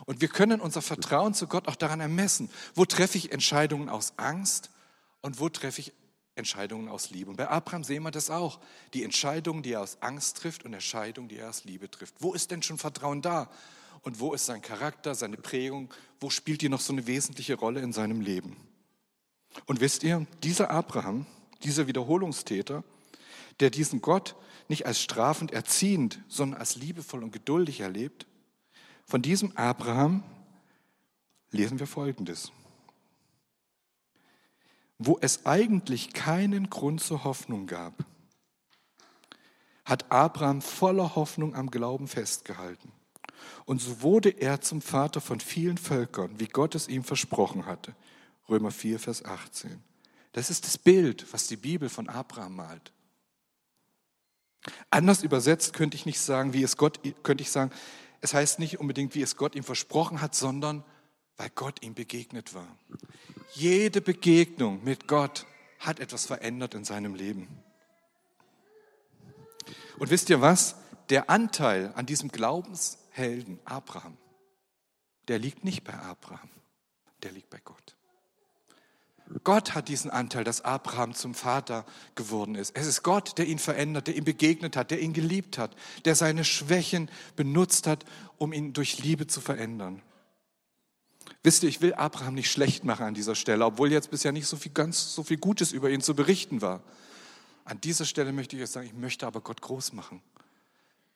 Und 0.05 0.21
wir 0.21 0.27
können 0.27 0.59
unser 0.59 0.81
Vertrauen 0.81 1.33
zu 1.33 1.47
Gott 1.47 1.67
auch 1.67 1.75
daran 1.75 1.99
ermessen, 1.99 2.49
wo 2.73 2.85
treffe 2.85 3.17
ich 3.17 3.31
Entscheidungen 3.31 3.89
aus 3.89 4.13
Angst 4.17 4.69
und 5.21 5.39
wo 5.39 5.49
treffe 5.49 5.81
ich 5.81 5.93
Entscheidungen 6.35 6.89
aus 6.89 7.09
Liebe. 7.11 7.29
Und 7.29 7.37
bei 7.37 7.47
Abraham 7.47 7.83
sehen 7.83 8.03
wir 8.03 8.11
das 8.11 8.29
auch. 8.29 8.59
Die 8.93 9.03
Entscheidungen, 9.03 9.61
die 9.61 9.73
er 9.73 9.81
aus 9.81 10.01
Angst 10.01 10.37
trifft 10.37 10.65
und 10.65 10.73
Entscheidungen, 10.73 11.29
die 11.29 11.37
er 11.37 11.49
aus 11.49 11.63
Liebe 11.63 11.89
trifft. 11.91 12.15
Wo 12.19 12.33
ist 12.33 12.51
denn 12.51 12.63
schon 12.63 12.77
Vertrauen 12.77 13.21
da? 13.21 13.49
Und 14.03 14.19
wo 14.19 14.33
ist 14.33 14.45
sein 14.45 14.61
Charakter, 14.61 15.15
seine 15.15 15.37
Prägung, 15.37 15.91
wo 16.19 16.29
spielt 16.29 16.61
die 16.61 16.69
noch 16.69 16.81
so 16.81 16.93
eine 16.93 17.07
wesentliche 17.07 17.55
Rolle 17.55 17.81
in 17.81 17.93
seinem 17.93 18.21
Leben. 18.21 18.57
Und 19.65 19.79
wisst 19.79 20.03
ihr, 20.03 20.27
dieser 20.43 20.69
Abraham, 20.69 21.25
dieser 21.63 21.87
Wiederholungstäter, 21.87 22.83
der 23.59 23.69
diesen 23.69 24.01
Gott 24.01 24.35
nicht 24.67 24.85
als 24.85 25.01
strafend 25.01 25.51
erziehend, 25.51 26.19
sondern 26.27 26.59
als 26.59 26.75
liebevoll 26.75 27.23
und 27.23 27.31
geduldig 27.31 27.79
erlebt, 27.79 28.27
von 29.05 29.21
diesem 29.21 29.55
Abraham 29.55 30.23
lesen 31.51 31.79
wir 31.79 31.87
Folgendes. 31.87 32.51
Wo 34.97 35.17
es 35.21 35.45
eigentlich 35.45 36.13
keinen 36.13 36.69
Grund 36.69 37.01
zur 37.01 37.23
Hoffnung 37.23 37.67
gab, 37.67 38.05
hat 39.85 40.11
Abraham 40.11 40.61
voller 40.61 41.15
Hoffnung 41.15 41.55
am 41.55 41.69
Glauben 41.69 42.07
festgehalten. 42.07 42.91
Und 43.65 43.81
so 43.81 44.01
wurde 44.01 44.29
er 44.29 44.61
zum 44.61 44.81
Vater 44.81 45.21
von 45.21 45.39
vielen 45.39 45.77
Völkern, 45.77 46.39
wie 46.39 46.47
Gott 46.47 46.75
es 46.75 46.87
ihm 46.87 47.03
versprochen 47.03 47.65
hatte. 47.65 47.95
Römer 48.49 48.71
4, 48.71 48.99
Vers 48.99 49.23
18. 49.23 49.81
Das 50.33 50.49
ist 50.49 50.65
das 50.65 50.77
Bild, 50.77 51.31
was 51.31 51.47
die 51.47 51.57
Bibel 51.57 51.89
von 51.89 52.09
Abraham 52.09 52.55
malt. 52.55 52.91
Anders 54.89 55.23
übersetzt 55.23 55.73
könnte 55.73 55.95
ich 55.95 56.05
nicht 56.05 56.19
sagen, 56.19 56.53
wie 56.53 56.63
es 56.63 56.77
Gott, 56.77 56.99
könnte 57.23 57.41
ich 57.41 57.51
sagen, 57.51 57.71
es 58.21 58.33
heißt 58.33 58.59
nicht 58.59 58.79
unbedingt, 58.79 59.15
wie 59.15 59.21
es 59.21 59.35
Gott 59.35 59.55
ihm 59.55 59.63
versprochen 59.63 60.21
hat, 60.21 60.33
sondern 60.33 60.83
weil 61.37 61.49
Gott 61.49 61.83
ihm 61.83 61.93
begegnet 61.93 62.53
war. 62.53 62.67
Jede 63.53 64.01
Begegnung 64.01 64.83
mit 64.83 65.07
Gott 65.07 65.45
hat 65.79 65.99
etwas 65.99 66.25
verändert 66.25 66.73
in 66.73 66.85
seinem 66.85 67.15
Leben. 67.15 67.47
Und 69.99 70.09
wisst 70.09 70.29
ihr 70.29 70.41
was? 70.41 70.75
Der 71.13 71.29
Anteil 71.29 71.93
an 71.93 72.07
diesem 72.07 72.29
Glaubens, 72.29 72.97
Helden, 73.11 73.59
Abraham, 73.65 74.17
der 75.27 75.37
liegt 75.37 75.63
nicht 75.63 75.83
bei 75.83 75.93
Abraham, 75.93 76.49
der 77.21 77.31
liegt 77.31 77.51
bei 77.51 77.59
Gott. 77.63 77.95
Gott 79.43 79.75
hat 79.75 79.89
diesen 79.89 80.09
Anteil, 80.09 80.43
dass 80.43 80.61
Abraham 80.61 81.13
zum 81.13 81.35
Vater 81.35 81.85
geworden 82.15 82.55
ist. 82.55 82.75
Es 82.75 82.87
ist 82.87 83.03
Gott, 83.03 83.37
der 83.37 83.45
ihn 83.45 83.59
verändert, 83.59 84.07
der 84.07 84.15
ihm 84.15 84.23
begegnet 84.23 84.75
hat, 84.75 84.89
der 84.89 85.01
ihn 85.01 85.13
geliebt 85.13 85.59
hat, 85.59 85.75
der 86.05 86.15
seine 86.15 86.43
Schwächen 86.43 87.11
benutzt 87.35 87.85
hat, 87.85 88.05
um 88.39 88.51
ihn 88.51 88.73
durch 88.73 88.97
Liebe 88.97 89.27
zu 89.27 89.39
verändern. 89.39 90.01
Wisst 91.43 91.61
ihr, 91.61 91.69
ich 91.69 91.79
will 91.79 91.93
Abraham 91.93 92.33
nicht 92.33 92.51
schlecht 92.51 92.85
machen 92.85 93.05
an 93.05 93.13
dieser 93.13 93.35
Stelle, 93.35 93.63
obwohl 93.65 93.91
jetzt 93.91 94.09
bisher 94.09 94.31
nicht 94.31 94.47
so 94.47 94.57
viel 94.57 94.71
ganz 94.71 95.13
so 95.13 95.21
viel 95.21 95.37
Gutes 95.37 95.73
über 95.73 95.91
ihn 95.91 96.01
zu 96.01 96.15
berichten 96.15 96.63
war. 96.63 96.81
An 97.65 97.79
dieser 97.81 98.05
Stelle 98.05 98.33
möchte 98.33 98.55
ich 98.55 98.63
euch 98.63 98.71
sagen, 98.71 98.87
ich 98.87 98.93
möchte 98.93 99.27
aber 99.27 99.41
Gott 99.41 99.61
groß 99.61 99.93
machen, 99.93 100.23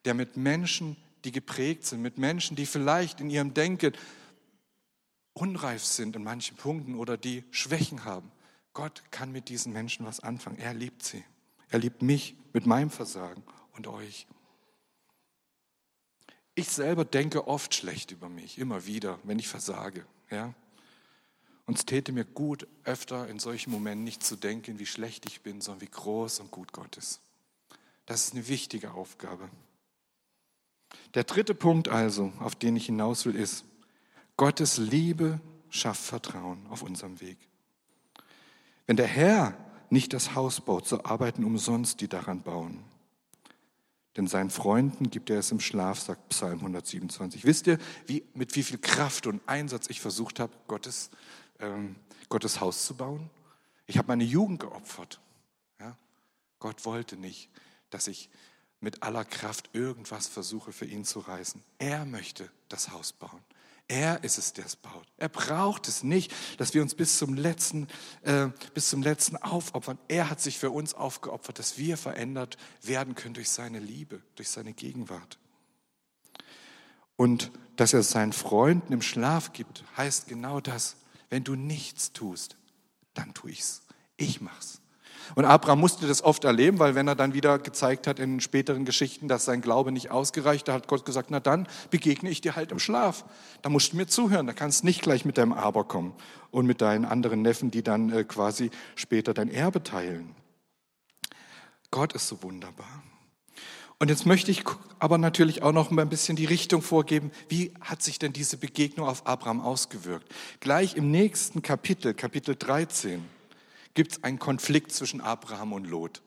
der 0.08 0.13
mit 0.13 0.38
Menschen, 0.38 0.96
die 1.26 1.34
geprägt 1.34 1.86
sind, 1.86 2.02
mit 2.02 2.17
Menschen, 2.17 2.56
die 2.56 2.65
vielleicht 2.65 3.20
in 3.20 3.30
ihrem 3.30 3.54
Denken 3.54 3.91
unreif 5.34 5.84
sind 5.84 6.15
in 6.15 6.24
manchen 6.24 6.56
Punkten 6.56 6.96
oder 6.96 7.17
die 7.17 7.43
Schwächen 7.52 8.06
haben. 8.06 8.32
Gott 8.72 9.04
kann 9.12 9.34
mit 9.34 9.50
diesen 9.50 9.74
Menschen 9.74 10.06
was 10.06 10.22
anfangen. 10.22 10.60
Er 10.60 10.74
liebt 10.74 11.04
sie. 11.04 11.26
Er 11.70 11.80
liebt 11.80 12.02
mich 12.02 12.36
mit 12.54 12.65
meinem 12.65 12.89
Versagen 12.89 13.43
und 13.76 13.88
euch. 13.88 14.28
Ich 16.56 16.70
selber 16.70 17.04
denke 17.04 17.46
oft 17.46 17.76
schlecht 17.76 18.12
über 18.12 18.30
mich, 18.30 18.58
immer 18.58 18.86
wieder, 18.86 19.20
wenn 19.24 19.39
ich 19.39 19.50
versage. 19.50 20.06
Ja? 20.32 20.54
Und 21.65 21.78
es 21.78 21.86
täte 21.86 22.13
mir 22.13 22.24
gut, 22.24 22.65
öfter 22.86 23.28
in 23.28 23.39
solchen 23.39 23.72
Momenten 23.72 24.06
nicht 24.06 24.24
zu 24.24 24.38
denken, 24.38 24.80
wie 24.80 24.86
schlecht 24.86 25.26
ich 25.26 25.41
bin, 25.41 25.60
sondern 25.60 25.82
wie 25.82 25.91
groß 25.91 26.39
und 26.39 26.50
gut 26.50 26.72
Gott 26.72 26.96
ist. 26.96 27.20
Das 28.06 28.24
ist 28.24 28.34
eine 28.34 28.48
wichtige 28.48 28.93
Aufgabe. 28.93 29.50
Der 31.13 31.24
dritte 31.24 31.56
Punkt 31.56 31.88
also, 31.88 32.32
auf 32.39 32.56
den 32.56 32.76
ich 32.76 32.86
hinaus 32.86 33.26
will, 33.26 33.36
ist, 33.36 33.65
Gottes 34.36 34.78
Liebe 34.78 35.39
schafft 35.70 36.04
Vertrauen 36.04 36.65
auf 36.70 36.84
unserem 36.84 37.20
Weg. 37.22 37.38
Wenn 38.86 38.98
der 38.98 39.08
Herr 39.08 39.58
nicht 39.89 40.13
das 40.13 40.36
Haus 40.36 40.62
baut, 40.62 40.88
so 40.88 41.04
arbeiten 41.04 41.43
umsonst 41.43 42.02
die 42.02 42.08
daran 42.08 42.41
bauen. 42.41 42.84
Denn 44.15 44.28
seinen 44.28 44.50
Freunden 44.50 45.12
gibt 45.12 45.30
er 45.30 45.39
es 45.39 45.52
im 45.52 45.60
Schlaf, 45.60 46.00
sagt 46.00 46.30
Psalm 46.30 46.60
127. 46.60 47.46
Wisst 47.46 47.67
ihr, 47.67 47.78
wie, 48.08 48.24
mit 48.34 48.56
wie 48.56 48.63
viel 48.63 48.80
Kraft 48.80 49.28
und 49.28 49.41
Einsatz 49.48 49.89
ich 49.89 50.02
versucht 50.02 50.39
habe, 50.39 50.52
Gottes, 50.67 51.12
ähm, 51.60 51.96
Gottes 52.28 52.60
Haus 52.60 52.86
zu 52.86 52.96
bauen? 52.96 53.30
Ich 53.86 53.98
habe 53.98 54.08
meine 54.08 54.24
Jugend 54.24 54.60
geopfert. 54.60 55.20
Ja? 55.80 55.96
Gott 56.60 56.84
wollte 56.86 57.15
nicht, 57.15 57.50
dass 57.91 58.08
ich 58.08 58.30
mit 58.80 59.04
aller 59.04 59.26
Kraft 59.26 59.70
irgendwas 59.74 60.28
versuche 60.28 60.72
für 60.72 60.86
ihn 60.86 61.04
zu 61.04 61.20
reißen. 61.20 61.63
Er 61.80 62.06
möchte 62.06 62.50
das 62.70 62.92
Haus 62.92 63.13
bauen. 63.13 63.44
Er 63.90 64.24
ist 64.24 64.38
es, 64.38 64.52
der 64.52 64.66
es 64.66 64.76
baut. 64.76 65.08
Er 65.16 65.30
braucht 65.30 65.88
es 65.88 66.04
nicht, 66.04 66.34
dass 66.58 66.74
wir 66.74 66.82
uns 66.82 66.94
bis 66.94 67.18
zum 67.18 67.36
letzten, 67.36 67.88
äh, 68.24 68.50
bis 68.74 68.90
zum 68.90 69.02
letzten 69.02 69.38
aufopfern. 69.38 69.98
Er 70.10 70.30
hat 70.30 70.42
sich 70.42 70.60
für 70.60 70.72
uns 70.72 70.94
aufgeopfert, 70.94 71.58
dass 71.58 71.78
wir 71.78 71.96
verändert 71.96 72.58
werden 72.82 73.16
können 73.16 73.34
durch 73.34 73.50
seine 73.50 73.80
Liebe, 73.80 74.22
durch 74.36 74.50
seine 74.50 74.74
Gegenwart. 74.74 75.40
Und 77.16 77.52
dass 77.78 77.94
er 77.94 78.04
seinen 78.04 78.34
Freunden 78.34 78.92
im 78.92 79.02
Schlaf 79.02 79.54
gibt, 79.54 79.86
heißt 79.96 80.28
genau 80.28 80.60
das. 80.60 80.98
Wenn 81.30 81.44
du 81.44 81.56
nichts 81.56 82.12
tust, 82.12 82.58
dann 83.13 83.34
tu 83.34 83.48
ich's. 83.48 83.84
Ich 84.18 84.42
mach's. 84.42 84.82
Und 85.36 85.46
Abraham 85.46 85.80
musste 85.80 86.08
das 86.08 86.24
oft 86.24 86.44
erleben, 86.44 86.80
weil 86.80 86.96
wenn 86.96 87.08
er 87.08 87.16
dann 87.16 87.34
wieder 87.34 87.60
gezeigt 87.60 88.08
hat 88.08 88.20
in 88.20 88.40
späteren 88.40 88.86
Geschichten, 88.86 89.28
dass 89.28 89.46
sein 89.46 89.62
Glaube 89.62 89.92
nicht 89.92 90.12
ausgereicht, 90.12 90.68
da 90.68 90.74
hat 90.74 90.88
Gott 90.88 91.06
gesagt, 91.06 91.32
na 91.32 91.40
dann 91.40 91.68
begegne 91.90 92.30
ich 92.30 92.42
dir 92.42 92.56
halt 92.56 92.72
im 92.72 92.80
Schlaf. 92.80 93.26
Da 93.62 93.70
musst 93.70 93.94
du 93.94 93.98
mir 93.98 94.08
zuhören, 94.08 94.48
da 94.48 94.54
kannst 94.54 94.84
nicht 94.84 95.02
gleich 95.02 95.26
mit 95.26 95.38
deinem 95.38 95.54
Aber 95.54 95.84
kommen 95.84 96.13
und 96.52 96.66
mit 96.66 96.82
deinen 96.82 97.06
anderen 97.06 97.42
Neffen, 97.42 97.72
die 97.72 97.84
dann 97.84 98.12
äh, 98.12 98.24
quasi 98.24 98.72
später 98.96 99.34
dein 99.34 99.50
Erbe 99.50 99.84
teilen. 99.84 100.36
Gott 101.92 102.13
ist 102.13 102.28
so 102.28 102.42
wunderbar. 102.44 103.04
Und 104.00 104.10
jetzt 104.10 104.28
möchte 104.28 104.52
ich 104.52 104.63
aber 105.00 105.18
natürlich 105.18 105.63
auch 105.63 105.72
noch 105.72 105.90
mal 105.90 106.04
ein 106.04 106.10
bisschen 106.10 106.36
die 106.36 106.46
Richtung 106.46 106.84
vorgeben, 106.84 107.32
wie 107.50 107.74
hat 107.82 108.04
sich 108.04 108.20
denn 108.20 108.32
diese 108.32 108.58
Begegnung 108.58 109.08
auf 109.08 109.26
Abraham 109.26 109.60
ausgewirkt? 109.60 110.32
Gleich 110.60 110.96
im 110.96 111.10
nächsten 111.10 111.63
Kapitel, 111.63 112.13
Kapitel 112.13 112.56
13 112.56 113.26
gibt 113.97 114.12
es 114.12 114.23
einen 114.23 114.38
Konflikt 114.38 114.91
zwischen 114.91 115.21
Abraham 115.21 115.73
und 115.73 115.88
Lot. 115.88 116.21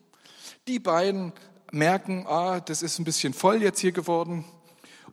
Die 0.67 0.81
beiden 0.81 1.33
merken, 1.71 2.27
ah, 2.27 2.59
das 2.59 2.83
ist 2.83 2.99
ein 2.99 3.05
bisschen 3.05 3.33
voll 3.33 3.63
jetzt 3.63 3.79
hier 3.79 3.93
geworden. 3.93 4.45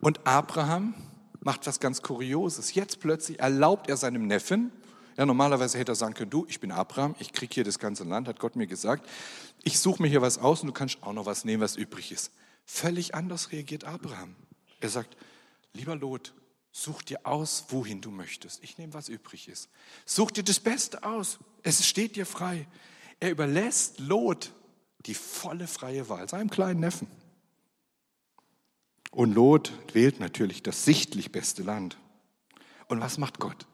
Und 0.01 0.25
Abraham 0.25 0.95
macht 1.39 1.67
was 1.67 1.79
ganz 1.79 2.01
Kurioses. 2.01 2.73
Jetzt 2.73 2.99
plötzlich 2.99 3.39
erlaubt 3.39 3.87
er 3.89 3.95
seinem 3.95 4.25
Neffen, 4.25 4.71
ja, 5.17 5.25
normalerweise 5.27 5.77
hätte 5.77 5.91
er 5.91 5.95
sagen 5.95 6.15
können, 6.15 6.31
du, 6.31 6.47
ich 6.49 6.59
bin 6.59 6.71
Abraham, 6.71 7.13
ich 7.19 7.31
kriege 7.31 7.53
hier 7.53 7.63
das 7.63 7.77
ganze 7.77 8.03
Land, 8.05 8.27
hat 8.27 8.39
Gott 8.39 8.55
mir 8.55 8.65
gesagt. 8.65 9.07
Ich 9.63 9.79
suche 9.79 10.01
mir 10.01 10.07
hier 10.07 10.23
was 10.23 10.39
aus 10.39 10.61
und 10.61 10.67
du 10.67 10.73
kannst 10.73 11.03
auch 11.03 11.13
noch 11.13 11.27
was 11.27 11.45
nehmen, 11.45 11.61
was 11.61 11.75
übrig 11.75 12.11
ist. 12.11 12.31
Völlig 12.65 13.13
anders 13.13 13.51
reagiert 13.51 13.83
Abraham. 13.83 14.35
Er 14.79 14.89
sagt, 14.89 15.15
lieber 15.73 15.95
Lot, 15.95 16.33
Such 16.71 17.01
dir 17.01 17.25
aus, 17.25 17.65
wohin 17.69 18.01
du 18.01 18.11
möchtest. 18.11 18.63
Ich 18.63 18.77
nehme, 18.77 18.93
was 18.93 19.09
übrig 19.09 19.47
ist. 19.47 19.69
Such 20.05 20.31
dir 20.31 20.43
das 20.43 20.59
Beste 20.59 21.03
aus. 21.03 21.39
Es 21.63 21.85
steht 21.87 22.15
dir 22.15 22.25
frei. 22.25 22.67
Er 23.19 23.31
überlässt 23.31 23.99
Lot 23.99 24.53
die 25.05 25.13
volle 25.13 25.67
freie 25.67 26.09
Wahl, 26.09 26.27
seinem 26.27 26.49
kleinen 26.49 26.81
Neffen. 26.81 27.07
Und 29.11 29.33
Lot 29.33 29.73
wählt 29.93 30.19
natürlich 30.19 30.61
das 30.63 30.85
sichtlich 30.85 31.31
beste 31.31 31.63
Land. 31.63 31.97
Und 32.87 32.99
was 32.99 33.17
macht 33.17 33.39
Gott? 33.39 33.65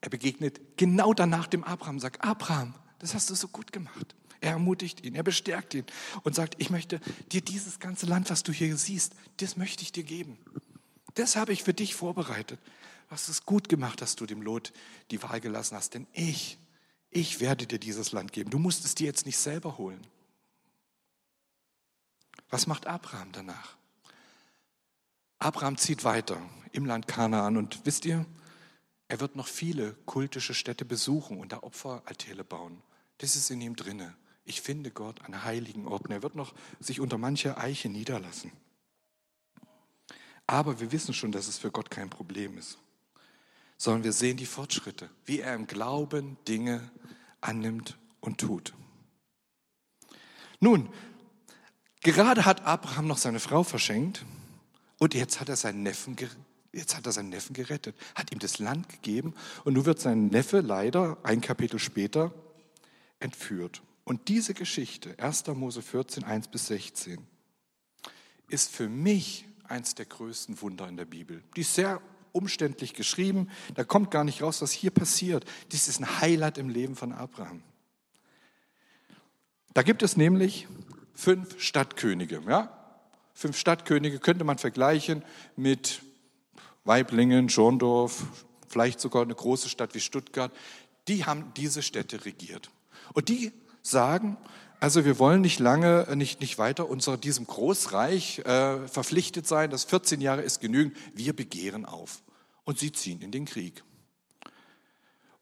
Er 0.00 0.10
begegnet 0.10 0.78
genau 0.78 1.12
danach 1.12 1.48
dem 1.48 1.64
Abraham, 1.64 1.98
sagt, 1.98 2.22
Abraham, 2.24 2.74
das 3.00 3.14
hast 3.14 3.30
du 3.30 3.34
so 3.34 3.48
gut 3.48 3.72
gemacht. 3.72 4.14
Er 4.40 4.52
ermutigt 4.52 5.04
ihn, 5.04 5.16
er 5.16 5.24
bestärkt 5.24 5.74
ihn 5.74 5.84
und 6.22 6.34
sagt, 6.34 6.54
ich 6.58 6.70
möchte 6.70 7.00
dir 7.32 7.40
dieses 7.40 7.80
ganze 7.80 8.06
Land, 8.06 8.30
was 8.30 8.44
du 8.44 8.52
hier 8.52 8.76
siehst, 8.76 9.14
das 9.38 9.56
möchte 9.56 9.82
ich 9.82 9.90
dir 9.90 10.04
geben. 10.04 10.38
Das 11.18 11.34
habe 11.34 11.52
ich 11.52 11.64
für 11.64 11.74
dich 11.74 11.96
vorbereitet. 11.96 12.60
Du 13.08 13.10
hast 13.10 13.28
es 13.28 13.44
gut 13.44 13.68
gemacht, 13.68 14.00
dass 14.00 14.14
du 14.14 14.24
dem 14.24 14.40
Lot 14.40 14.72
die 15.10 15.20
Wahl 15.20 15.40
gelassen 15.40 15.76
hast. 15.76 15.94
Denn 15.94 16.06
ich, 16.12 16.58
ich 17.10 17.40
werde 17.40 17.66
dir 17.66 17.80
dieses 17.80 18.12
Land 18.12 18.32
geben. 18.32 18.50
Du 18.50 18.60
musst 18.60 18.84
es 18.84 18.94
dir 18.94 19.06
jetzt 19.06 19.26
nicht 19.26 19.36
selber 19.36 19.78
holen. 19.78 20.06
Was 22.50 22.68
macht 22.68 22.86
Abraham 22.86 23.32
danach? 23.32 23.76
Abraham 25.40 25.76
zieht 25.76 26.04
weiter 26.04 26.40
im 26.70 26.86
Land 26.86 27.08
Kanaan 27.08 27.56
und 27.56 27.84
wisst 27.84 28.04
ihr, 28.04 28.24
er 29.08 29.18
wird 29.18 29.34
noch 29.34 29.48
viele 29.48 29.94
kultische 30.06 30.54
Städte 30.54 30.84
besuchen 30.84 31.40
und 31.40 31.50
da 31.50 31.64
Opferaltäre 31.64 32.44
bauen. 32.44 32.80
Das 33.18 33.34
ist 33.34 33.50
in 33.50 33.60
ihm 33.60 33.74
drinne. 33.74 34.14
Ich 34.44 34.60
finde 34.60 34.92
Gott 34.92 35.20
an 35.22 35.42
heiligen 35.42 35.88
Orten. 35.88 36.12
Er 36.12 36.22
wird 36.22 36.36
noch 36.36 36.54
sich 36.78 37.00
unter 37.00 37.18
mancher 37.18 37.58
Eiche 37.58 37.88
niederlassen. 37.88 38.52
Aber 40.48 40.80
wir 40.80 40.90
wissen 40.90 41.12
schon, 41.12 41.30
dass 41.30 41.46
es 41.46 41.58
für 41.58 41.70
Gott 41.70 41.90
kein 41.90 42.08
Problem 42.08 42.56
ist, 42.56 42.78
sondern 43.76 44.02
wir 44.02 44.12
sehen 44.12 44.38
die 44.38 44.46
Fortschritte, 44.46 45.10
wie 45.26 45.40
er 45.40 45.54
im 45.54 45.66
Glauben 45.66 46.38
Dinge 46.48 46.90
annimmt 47.42 47.98
und 48.20 48.38
tut. 48.38 48.72
Nun, 50.58 50.88
gerade 52.00 52.46
hat 52.46 52.64
Abraham 52.64 53.06
noch 53.06 53.18
seine 53.18 53.40
Frau 53.40 53.62
verschenkt 53.62 54.24
und 54.98 55.12
jetzt 55.14 55.38
hat 55.38 55.50
er 55.50 55.56
seinen 55.56 55.82
Neffen 55.82 56.16
Jetzt 56.72 56.96
hat 56.96 57.06
er 57.06 57.12
seinen 57.12 57.30
Neffen 57.30 57.54
gerettet, 57.54 57.96
hat 58.14 58.30
ihm 58.32 58.38
das 58.38 58.58
Land 58.58 58.88
gegeben 58.88 59.34
und 59.64 59.74
nun 59.74 59.84
wird 59.84 60.00
sein 60.00 60.28
Neffe 60.28 60.60
leider 60.60 61.18
ein 61.22 61.40
Kapitel 61.40 61.78
später 61.78 62.32
entführt. 63.20 63.82
Und 64.04 64.28
diese 64.28 64.54
Geschichte, 64.54 65.14
1. 65.18 65.46
Mose 65.48 65.82
14, 65.82 66.24
1 66.24 66.48
bis 66.48 66.66
16, 66.68 67.26
ist 68.48 68.70
für 68.70 68.88
mich 68.88 69.47
eins 69.68 69.94
der 69.94 70.06
größten 70.06 70.60
Wunder 70.60 70.88
in 70.88 70.96
der 70.96 71.04
Bibel. 71.04 71.42
Die 71.56 71.62
ist 71.62 71.74
sehr 71.74 72.00
umständlich 72.32 72.94
geschrieben, 72.94 73.48
da 73.74 73.84
kommt 73.84 74.10
gar 74.10 74.24
nicht 74.24 74.42
raus, 74.42 74.62
was 74.62 74.72
hier 74.72 74.90
passiert. 74.90 75.44
Dies 75.72 75.88
ist 75.88 76.00
ein 76.00 76.20
Highlight 76.20 76.58
im 76.58 76.68
Leben 76.68 76.94
von 76.94 77.12
Abraham. 77.12 77.62
Da 79.74 79.82
gibt 79.82 80.02
es 80.02 80.16
nämlich 80.16 80.66
fünf 81.14 81.60
Stadtkönige. 81.60 82.42
Ja? 82.46 82.72
Fünf 83.34 83.56
Stadtkönige 83.56 84.18
könnte 84.18 84.44
man 84.44 84.58
vergleichen 84.58 85.24
mit 85.56 86.02
Weiblingen, 86.84 87.48
Schorndorf, 87.48 88.24
vielleicht 88.66 89.00
sogar 89.00 89.22
eine 89.22 89.34
große 89.34 89.68
Stadt 89.68 89.94
wie 89.94 90.00
Stuttgart. 90.00 90.52
Die 91.06 91.24
haben 91.24 91.52
diese 91.56 91.82
Städte 91.82 92.24
regiert. 92.24 92.70
Und 93.14 93.28
die 93.28 93.52
sagen, 93.82 94.36
also 94.80 95.04
wir 95.04 95.18
wollen 95.18 95.40
nicht 95.40 95.58
lange, 95.58 96.06
äh, 96.06 96.16
nicht, 96.16 96.40
nicht 96.40 96.58
weiter 96.58 96.88
unser 96.88 97.16
diesem 97.16 97.46
Großreich 97.46 98.40
äh, 98.40 98.86
verpflichtet 98.86 99.46
sein. 99.46 99.70
Das 99.70 99.84
14 99.84 100.20
Jahre 100.20 100.42
ist 100.42 100.60
genügend. 100.60 100.96
Wir 101.14 101.34
begehren 101.34 101.84
auf. 101.84 102.22
Und 102.64 102.78
sie 102.78 102.92
ziehen 102.92 103.20
in 103.20 103.32
den 103.32 103.44
Krieg. 103.44 103.82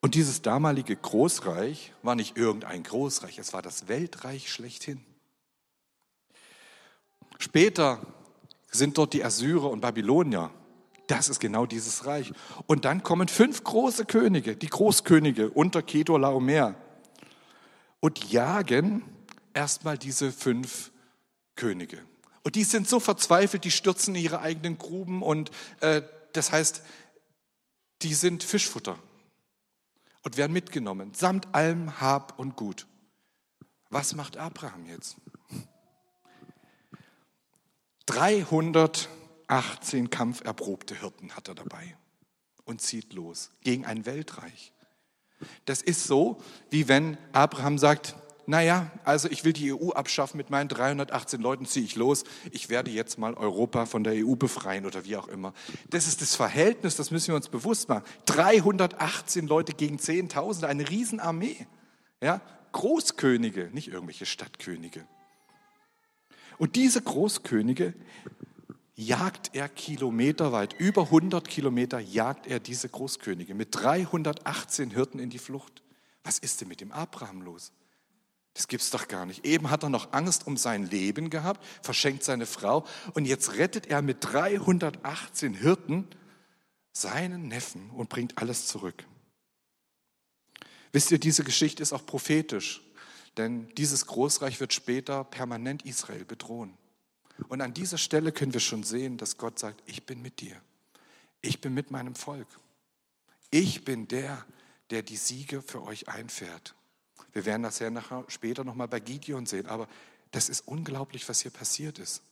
Und 0.01 0.15
dieses 0.15 0.41
damalige 0.41 0.95
Großreich 0.95 1.93
war 2.03 2.15
nicht 2.15 2.37
irgendein 2.37 2.83
Großreich, 2.85 3.39
es 3.39 3.53
war 3.53 3.63
das 3.63 3.89
Weltreich 3.89 4.53
schlechthin. 4.53 5.05
Später 7.39 8.01
sind 8.71 8.97
dort 8.97 9.13
die 9.15 9.25
Assyrer 9.25 9.71
und 9.71 9.81
Babylonier 9.81 10.51
Das 11.09 11.29
ist 11.29 11.41
genau 11.41 11.67
dieses 11.67 12.07
Reich. 12.07 12.33
Und 12.67 12.85
dann 12.85 13.03
kommen 13.03 13.29
fünf 13.29 13.65
große 13.65 14.07
Könige, 14.07 14.57
die 14.57 14.69
Großkönige 14.69 15.51
unter 15.51 15.83
Kedor 15.83 16.21
Laomer 16.21 16.75
und 18.01 18.31
jagen 18.31 19.03
erstmal 19.57 19.99
diese 19.99 20.31
fünf 20.31 20.93
Könige. 21.57 22.01
Und 22.45 22.55
die 22.55 22.65
sind 22.65 22.89
so 22.89 23.01
verzweifelt, 23.01 23.65
die 23.65 23.73
stürzen 23.73 24.15
in 24.15 24.23
ihre 24.23 24.41
eigenen 24.41 24.79
Gruben 24.79 25.23
und 25.23 25.51
äh, 25.81 26.03
das 26.33 26.53
heißt, 26.53 26.83
die 28.03 28.15
sind 28.15 28.45
Fischfutter 28.45 28.99
und 30.23 30.37
werden 30.37 30.53
mitgenommen, 30.53 31.15
samt 31.15 31.53
allem 31.55 32.01
Hab 32.01 32.39
und 32.39 32.57
Gut. 32.57 32.87
Was 33.89 34.15
macht 34.15 34.37
Abraham 34.37 34.85
jetzt? 34.87 35.17
318 38.05 40.11
kampferprobte 40.11 41.01
Hirten 41.01 41.35
hat 41.35 41.49
er 41.49 41.55
dabei 41.55 41.97
und 42.65 42.83
zieht 42.83 43.15
los 43.15 43.51
gegen 43.63 43.87
ein 43.87 44.07
Weltreich. 44.07 44.73
Das 45.65 45.83
ist 45.83 46.05
so, 46.05 46.41
wie 46.71 46.89
wenn 46.89 47.17
Abraham 47.33 47.79
sagt, 47.79 48.15
naja, 48.47 48.91
also 49.05 49.29
ich 49.29 49.45
will 49.45 49.53
die 49.53 49.73
EU 49.73 49.91
abschaffen, 49.91 50.37
mit 50.37 50.51
meinen 50.51 50.69
318 50.69 51.41
Leuten 51.41 51.67
ziehe 51.67 51.85
ich 51.85 51.97
los, 51.97 52.25
ich 52.53 52.69
werde 52.69 52.91
jetzt 52.91 53.19
mal 53.19 53.35
Europa 53.35 53.87
von 53.87 54.05
der 54.05 54.15
EU 54.25 54.37
befreien 54.37 54.87
oder 54.87 55.05
wie 55.05 55.17
auch 55.17 55.29
immer. 55.29 55.53
Das 55.91 56.07
ist 56.07 56.23
das 56.23 56.37
Verhältnis, 56.37 56.97
das 56.97 57.11
müssen 57.11 57.29
wir 57.29 57.37
uns 57.37 57.49
bewusst 57.49 57.89
machen. 57.89 58.05
318 58.27 59.47
Leute 59.47 59.73
gegen 59.73 59.97
10.000, 59.97 60.65
eine 60.65 60.89
Riesenarmee. 60.89 61.67
Ja, 62.23 62.41
Großkönige, 62.73 63.71
nicht 63.73 63.89
irgendwelche 63.89 64.27
Stadtkönige. 64.27 65.07
Und 66.59 66.77
diese 66.77 67.03
Großkönige 67.03 67.95
jagt 68.95 69.51
er 69.55 69.69
kilometerweit, 69.69 70.75
über 70.79 71.03
100 71.03 71.49
Kilometer 71.49 71.99
jagt 71.99 72.47
er 72.47 72.61
diese 72.61 72.89
Großkönige 72.89 73.55
mit 73.55 73.69
318 73.73 74.91
Hirten 74.91 75.19
in 75.19 75.31
die 75.31 75.39
Flucht. 75.39 75.83
Was 76.25 76.39
ist 76.39 76.61
denn 76.61 76.69
mit 76.69 76.81
dem 76.81 76.93
Abraham 76.93 77.43
los? 77.43 77.73
Das 78.57 78.69
gibt's 78.69 78.89
doch 78.89 79.07
gar 79.07 79.27
nicht. 79.27 79.45
Eben 79.45 79.69
hat 79.69 79.83
er 79.83 79.91
noch 79.91 80.15
Angst 80.15 80.47
um 80.47 80.57
sein 80.57 80.87
Leben 80.87 81.29
gehabt, 81.29 81.63
verschenkt 81.83 82.25
seine 82.25 82.47
Frau 82.47 82.87
und 83.13 83.27
jetzt 83.27 83.59
rettet 83.59 83.89
er 83.89 84.01
mit 84.01 84.19
318 84.21 85.53
Hirten 85.53 86.09
seinen 86.91 87.49
Neffen 87.49 87.91
und 87.91 88.09
bringt 88.09 88.39
alles 88.39 88.67
zurück. 88.67 89.05
Wisst 90.91 91.11
ihr, 91.11 91.19
diese 91.19 91.45
Geschichte 91.45 91.83
ist 91.83 91.93
auch 91.93 92.07
prophetisch, 92.07 92.83
denn 93.37 93.69
dieses 93.75 94.07
Großreich 94.07 94.59
wird 94.59 94.73
später 94.73 95.25
permanent 95.25 95.85
Israel 95.85 96.25
bedrohen. 96.25 96.79
Und 97.49 97.61
an 97.61 97.75
dieser 97.75 97.99
Stelle 97.99 98.33
können 98.33 98.55
wir 98.55 98.61
schon 98.61 98.85
sehen, 98.85 99.19
dass 99.19 99.37
Gott 99.37 99.59
sagt, 99.59 99.83
ich 99.85 100.07
bin 100.07 100.23
mit 100.23 100.41
dir. 100.41 100.59
Ich 101.43 101.61
bin 101.61 101.75
mit 101.75 101.91
meinem 101.91 102.15
Volk. 102.15 102.49
Ich 103.51 103.85
bin 103.85 104.09
der, 104.09 104.47
der 104.89 105.03
die 105.03 105.19
Siege 105.19 105.61
für 105.61 105.83
euch 105.83 106.09
einfährt. 106.09 106.75
Wir 107.33 107.45
werden 107.45 107.63
das 107.63 107.79
ja 107.79 107.91
nachher, 107.91 108.25
später 108.29 108.65
nochmal 108.65 108.89
bei 108.89 109.01
Gideon 109.01 109.47
sehen, 109.47 109.67
aber 109.67 109.89
das 110.31 110.49
ist 110.49 110.67
unglaublich, 110.67 111.29
was 111.29 111.41
hier 111.41 111.51
passiert 111.51 111.99
ist. 111.99 112.23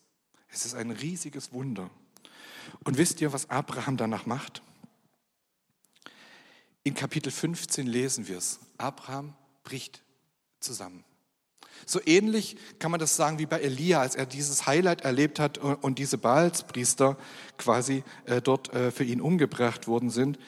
Es 0.49 0.65
ist 0.65 0.75
ein 0.75 0.91
riesiges 0.91 1.53
Wunder. 1.53 1.91
Und 2.85 2.97
wisst 2.97 3.21
ihr, 3.21 3.33
was 3.33 3.51
Abraham 3.51 3.97
danach 3.97 4.27
macht? 4.27 4.63
In 6.83 6.95
Kapitel 6.95 7.31
15 7.31 7.87
lesen 7.87 8.29
wir 8.29 8.39
es. 8.39 8.61
Abraham 8.79 9.35
bricht 9.63 10.03
zusammen. 10.61 11.05
So 11.87 12.01
ähnlich 12.05 12.57
kann 12.79 12.91
man 12.91 13.01
das 13.01 13.17
sagen 13.17 13.39
wie 13.39 13.47
bei 13.47 13.61
Elia, 13.61 14.01
als 14.01 14.15
er 14.15 14.27
dieses 14.27 14.67
Highlight 14.67 15.03
erlebt 15.03 15.39
hat 15.39 15.59
und 15.59 15.99
diese 15.99 16.19
Baalspriester 16.19 17.17
quasi 17.59 18.05
äh, 18.27 18.41
dort 18.41 18.73
äh, 18.73 18.91
für 18.91 19.05
ihn 19.05 19.21
umgebracht 19.21 19.87
worden 19.87 20.11
sind. 20.11 20.39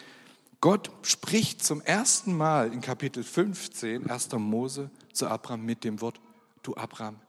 Gott 0.61 0.90
spricht 1.03 1.64
zum 1.64 1.81
ersten 1.83 2.37
Mal 2.37 2.73
in 2.73 2.81
Kapitel 2.81 3.23
15, 3.23 4.09
1. 4.09 4.33
Mose, 4.33 4.90
zu 5.12 5.29
Abraham 5.29 5.62
mit 5.62 5.85
dem 5.85 6.01
Wort, 6.01 6.21
du 6.62 6.75
Abraham, 6.77 7.21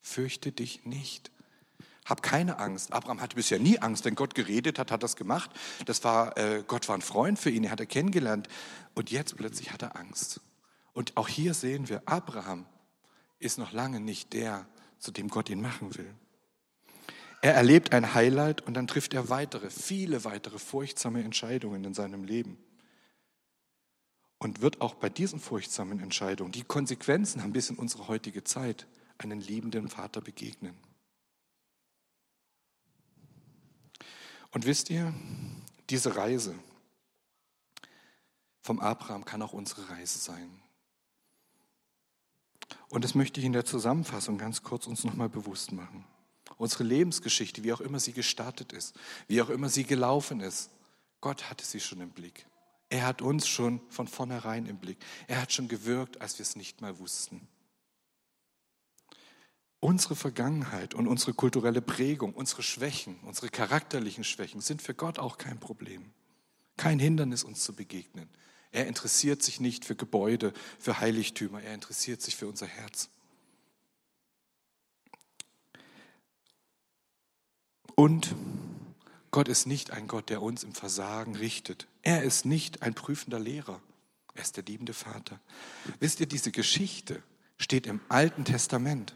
fürchte 0.00 0.52
dich 0.52 0.84
nicht. 0.84 1.30
Hab 2.04 2.22
keine 2.22 2.58
Angst. 2.58 2.92
Abraham 2.92 3.20
hatte 3.20 3.36
bisher 3.36 3.58
nie 3.58 3.78
Angst. 3.78 4.04
Wenn 4.04 4.14
Gott 4.14 4.34
geredet 4.34 4.78
hat, 4.78 4.90
hat 4.90 5.02
das 5.02 5.16
gemacht. 5.16 5.50
Das 5.84 6.02
war, 6.02 6.36
äh, 6.36 6.64
Gott 6.66 6.88
war 6.88 6.96
ein 6.96 7.02
Freund 7.02 7.38
für 7.38 7.50
ihn, 7.50 7.64
er 7.64 7.70
hat 7.70 7.80
er 7.80 7.86
kennengelernt. 7.86 8.48
Und 8.94 9.10
jetzt 9.10 9.36
plötzlich 9.36 9.72
hat 9.72 9.82
er 9.82 9.96
Angst. 9.96 10.40
Und 10.92 11.16
auch 11.16 11.28
hier 11.28 11.54
sehen 11.54 11.88
wir, 11.88 12.02
Abraham 12.06 12.66
ist 13.38 13.58
noch 13.58 13.72
lange 13.72 14.00
nicht 14.00 14.32
der, 14.32 14.66
zu 14.98 15.12
dem 15.12 15.28
Gott 15.28 15.50
ihn 15.50 15.60
machen 15.60 15.96
will. 15.96 16.14
Er 17.42 17.54
erlebt 17.54 17.92
ein 17.92 18.14
Highlight 18.14 18.60
und 18.60 18.74
dann 18.74 18.86
trifft 18.86 19.14
er 19.14 19.30
weitere, 19.30 19.70
viele 19.70 20.24
weitere 20.24 20.58
furchtsame 20.58 21.22
Entscheidungen 21.24 21.84
in 21.84 21.94
seinem 21.94 22.24
Leben. 22.24 22.58
Und 24.38 24.60
wird 24.60 24.80
auch 24.80 24.94
bei 24.94 25.08
diesen 25.08 25.40
furchtsamen 25.40 26.00
Entscheidungen, 26.00 26.52
die 26.52 26.64
Konsequenzen 26.64 27.42
haben 27.42 27.52
bis 27.52 27.70
in 27.70 27.76
unsere 27.76 28.08
heutige 28.08 28.44
Zeit, 28.44 28.86
einen 29.18 29.40
liebenden 29.40 29.88
Vater 29.88 30.20
begegnen. 30.20 30.74
Und 34.50 34.66
wisst 34.66 34.90
ihr, 34.90 35.14
diese 35.90 36.16
Reise 36.16 36.54
vom 38.62 38.80
Abraham 38.80 39.24
kann 39.24 39.42
auch 39.42 39.52
unsere 39.52 39.88
Reise 39.90 40.18
sein. 40.18 40.62
Und 42.88 43.04
das 43.04 43.14
möchte 43.14 43.40
ich 43.40 43.46
in 43.46 43.52
der 43.52 43.64
Zusammenfassung 43.64 44.38
ganz 44.38 44.62
kurz 44.62 44.86
uns 44.86 45.04
nochmal 45.04 45.28
bewusst 45.28 45.72
machen. 45.72 46.04
Unsere 46.60 46.84
Lebensgeschichte, 46.84 47.64
wie 47.64 47.72
auch 47.72 47.80
immer 47.80 48.00
sie 48.00 48.12
gestartet 48.12 48.74
ist, 48.74 48.94
wie 49.28 49.40
auch 49.40 49.48
immer 49.48 49.70
sie 49.70 49.84
gelaufen 49.84 50.40
ist, 50.40 50.68
Gott 51.22 51.48
hatte 51.48 51.64
sie 51.64 51.80
schon 51.80 52.02
im 52.02 52.10
Blick. 52.10 52.44
Er 52.90 53.06
hat 53.06 53.22
uns 53.22 53.48
schon 53.48 53.80
von 53.88 54.06
vornherein 54.06 54.66
im 54.66 54.76
Blick. 54.76 54.98
Er 55.26 55.40
hat 55.40 55.54
schon 55.54 55.68
gewirkt, 55.68 56.20
als 56.20 56.38
wir 56.38 56.42
es 56.42 56.56
nicht 56.56 56.82
mal 56.82 56.98
wussten. 56.98 57.48
Unsere 59.80 60.14
Vergangenheit 60.16 60.92
und 60.92 61.08
unsere 61.08 61.32
kulturelle 61.32 61.80
Prägung, 61.80 62.34
unsere 62.34 62.62
Schwächen, 62.62 63.18
unsere 63.20 63.48
charakterlichen 63.48 64.22
Schwächen 64.22 64.60
sind 64.60 64.82
für 64.82 64.92
Gott 64.92 65.18
auch 65.18 65.38
kein 65.38 65.58
Problem. 65.58 66.12
Kein 66.76 66.98
Hindernis, 66.98 67.42
uns 67.42 67.64
zu 67.64 67.72
begegnen. 67.72 68.28
Er 68.70 68.86
interessiert 68.86 69.42
sich 69.42 69.60
nicht 69.60 69.86
für 69.86 69.96
Gebäude, 69.96 70.52
für 70.78 71.00
Heiligtümer, 71.00 71.62
er 71.62 71.72
interessiert 71.72 72.20
sich 72.20 72.36
für 72.36 72.48
unser 72.48 72.66
Herz. 72.66 73.08
Und 78.00 78.34
Gott 79.30 79.46
ist 79.46 79.66
nicht 79.66 79.90
ein 79.90 80.08
Gott, 80.08 80.30
der 80.30 80.40
uns 80.40 80.64
im 80.64 80.72
Versagen 80.72 81.36
richtet. 81.36 81.86
Er 82.00 82.22
ist 82.22 82.46
nicht 82.46 82.80
ein 82.80 82.94
prüfender 82.94 83.38
Lehrer. 83.38 83.78
Er 84.32 84.40
ist 84.40 84.56
der 84.56 84.64
liebende 84.64 84.94
Vater. 84.94 85.38
Wisst 85.98 86.18
ihr, 86.18 86.26
diese 86.26 86.50
Geschichte 86.50 87.22
steht 87.58 87.86
im 87.86 88.00
Alten 88.08 88.46
Testament. 88.46 89.14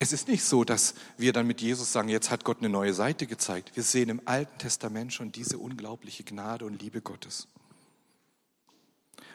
Es 0.00 0.12
ist 0.12 0.26
nicht 0.26 0.42
so, 0.42 0.64
dass 0.64 0.96
wir 1.18 1.32
dann 1.32 1.46
mit 1.46 1.60
Jesus 1.60 1.92
sagen, 1.92 2.08
jetzt 2.08 2.32
hat 2.32 2.42
Gott 2.42 2.58
eine 2.58 2.68
neue 2.68 2.94
Seite 2.94 3.28
gezeigt. 3.28 3.76
Wir 3.76 3.84
sehen 3.84 4.08
im 4.08 4.22
Alten 4.24 4.58
Testament 4.58 5.12
schon 5.12 5.30
diese 5.30 5.58
unglaubliche 5.58 6.24
Gnade 6.24 6.64
und 6.64 6.82
Liebe 6.82 7.00
Gottes. 7.00 7.46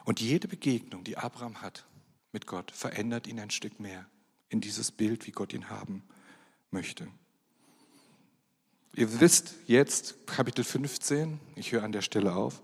Und 0.04 0.20
jede 0.20 0.50
Begegnung, 0.50 1.06
die 1.06 1.18
Abraham 1.18 1.62
hat 1.62 1.86
mit 2.34 2.46
Gott, 2.46 2.72
verändert 2.72 3.26
ihn 3.26 3.40
ein 3.40 3.52
Stück 3.52 3.80
mehr 3.80 4.06
in 4.50 4.60
dieses 4.60 4.92
Bild, 4.92 5.28
wie 5.28 5.32
Gott 5.32 5.54
ihn 5.54 5.70
haben 5.70 6.04
möchte. 6.72 7.08
Ihr 8.94 9.20
wisst 9.20 9.54
jetzt, 9.68 10.28
Kapitel 10.28 10.64
15, 10.64 11.40
ich 11.56 11.72
höre 11.72 11.84
an 11.84 11.92
der 11.92 12.02
Stelle 12.02 12.36
auf, 12.36 12.62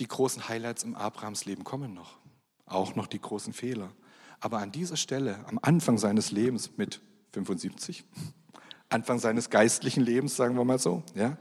die 0.00 0.08
großen 0.08 0.48
Highlights 0.48 0.84
im 0.84 0.94
Abrahams 0.94 1.44
Leben 1.44 1.64
kommen 1.64 1.92
noch, 1.92 2.18
auch 2.66 2.94
noch 2.94 3.06
die 3.06 3.20
großen 3.20 3.52
Fehler. 3.52 3.92
Aber 4.40 4.58
an 4.58 4.72
dieser 4.72 4.96
Stelle, 4.96 5.44
am 5.46 5.58
Anfang 5.60 5.98
seines 5.98 6.30
Lebens 6.30 6.76
mit 6.76 7.00
75, 7.32 8.04
Anfang 8.88 9.18
seines 9.18 9.50
geistlichen 9.50 10.02
Lebens, 10.02 10.34
sagen 10.34 10.56
wir 10.56 10.64
mal 10.64 10.78
so, 10.78 11.02
ja, 11.14 11.36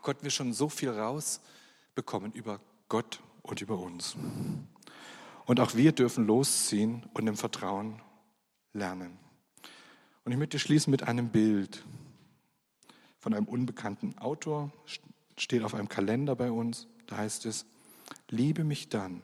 konnten 0.00 0.24
wir 0.24 0.30
schon 0.30 0.54
so 0.54 0.68
viel 0.68 0.90
rausbekommen 0.90 2.32
über 2.32 2.58
Gott 2.88 3.20
und 3.42 3.60
über 3.60 3.78
uns. 3.78 4.16
Und 5.44 5.60
auch 5.60 5.74
wir 5.74 5.92
dürfen 5.92 6.26
losziehen 6.26 7.04
und 7.12 7.26
im 7.26 7.36
Vertrauen 7.36 8.00
lernen. 8.72 9.18
Und 10.24 10.32
ich 10.32 10.38
möchte 10.38 10.58
schließen 10.58 10.90
mit 10.90 11.02
einem 11.02 11.28
Bild 11.28 11.84
von 13.20 13.34
einem 13.34 13.46
unbekannten 13.46 14.18
Autor, 14.18 14.72
steht 15.36 15.62
auf 15.62 15.74
einem 15.74 15.88
Kalender 15.88 16.34
bei 16.34 16.50
uns. 16.50 16.88
Da 17.06 17.18
heißt 17.18 17.46
es, 17.46 17.66
liebe 18.28 18.64
mich 18.64 18.88
dann, 18.88 19.22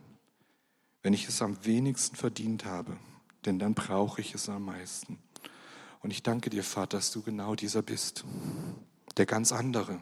wenn 1.02 1.14
ich 1.14 1.26
es 1.28 1.42
am 1.42 1.64
wenigsten 1.64 2.14
verdient 2.14 2.64
habe, 2.64 2.96
denn 3.44 3.59
dann 3.59 3.74
brauche 3.74 4.20
ich 4.20 4.35
es 4.35 4.48
am 4.48 4.66
meisten. 4.66 5.18
Und 6.02 6.11
ich 6.11 6.22
danke 6.22 6.50
dir, 6.50 6.62
Vater, 6.62 6.98
dass 6.98 7.11
du 7.11 7.22
genau 7.22 7.54
dieser 7.54 7.82
bist, 7.82 8.24
der 9.16 9.26
ganz 9.26 9.50
andere, 9.50 10.00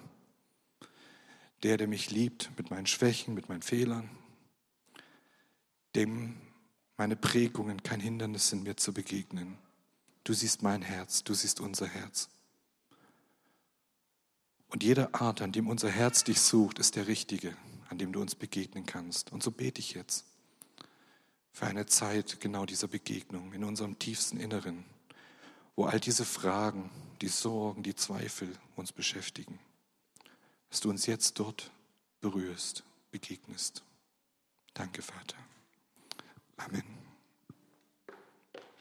der, 1.63 1.77
der 1.77 1.89
mich 1.89 2.11
liebt 2.11 2.51
mit 2.59 2.71
meinen 2.71 2.87
Schwächen, 2.87 3.35
mit 3.35 3.49
meinen 3.49 3.63
Fehlern, 3.63 4.11
dem 5.95 6.37
meine 6.97 7.17
Prägungen 7.17 7.83
kein 7.83 8.01
Hindernis 8.01 8.49
sind, 8.49 8.65
mir 8.65 8.77
zu 8.77 8.93
begegnen. 8.93 9.57
Du 10.25 10.33
siehst 10.33 10.63
mein 10.63 10.83
Herz, 10.83 11.23
du 11.25 11.35
siehst 11.35 11.61
unser 11.61 11.87
Herz. 11.87 12.29
Und 14.75 14.83
jede 14.83 15.15
Art, 15.15 15.41
an 15.41 15.53
dem 15.53 15.69
unser 15.69 15.89
Herz 15.89 16.25
dich 16.25 16.41
sucht, 16.41 16.81
ist 16.81 16.97
der 16.97 17.07
richtige, 17.07 17.57
an 17.91 17.99
dem 17.99 18.11
du 18.11 18.21
uns 18.21 18.35
begegnen 18.35 18.85
kannst. 18.85 19.31
Und 19.31 19.41
so 19.41 19.53
bete 19.53 19.79
ich 19.79 19.95
jetzt 19.95 20.25
für 21.53 21.67
eine 21.67 21.87
Zeit 21.87 22.41
genau 22.41 22.67
dieser 22.67 22.89
Begegnung 22.89 23.53
in 23.53 23.63
unserem 23.63 24.01
tiefsten 24.01 24.37
Inneren, 24.37 24.85
wo 25.77 25.85
all 25.85 26.01
diese 26.01 26.25
Fragen, 26.25 26.91
die 27.21 27.29
Sorgen, 27.29 27.85
die 27.85 27.95
Zweifel 27.95 28.49
uns 28.75 28.91
beschäftigen, 28.91 29.61
dass 30.71 30.81
du 30.81 30.91
uns 30.91 31.07
jetzt 31.07 31.39
dort 31.39 31.71
berührst, 32.21 32.83
begegnest. 33.13 33.85
Danke, 34.75 35.03
Vater. 35.03 35.37
Amen. 36.57 37.04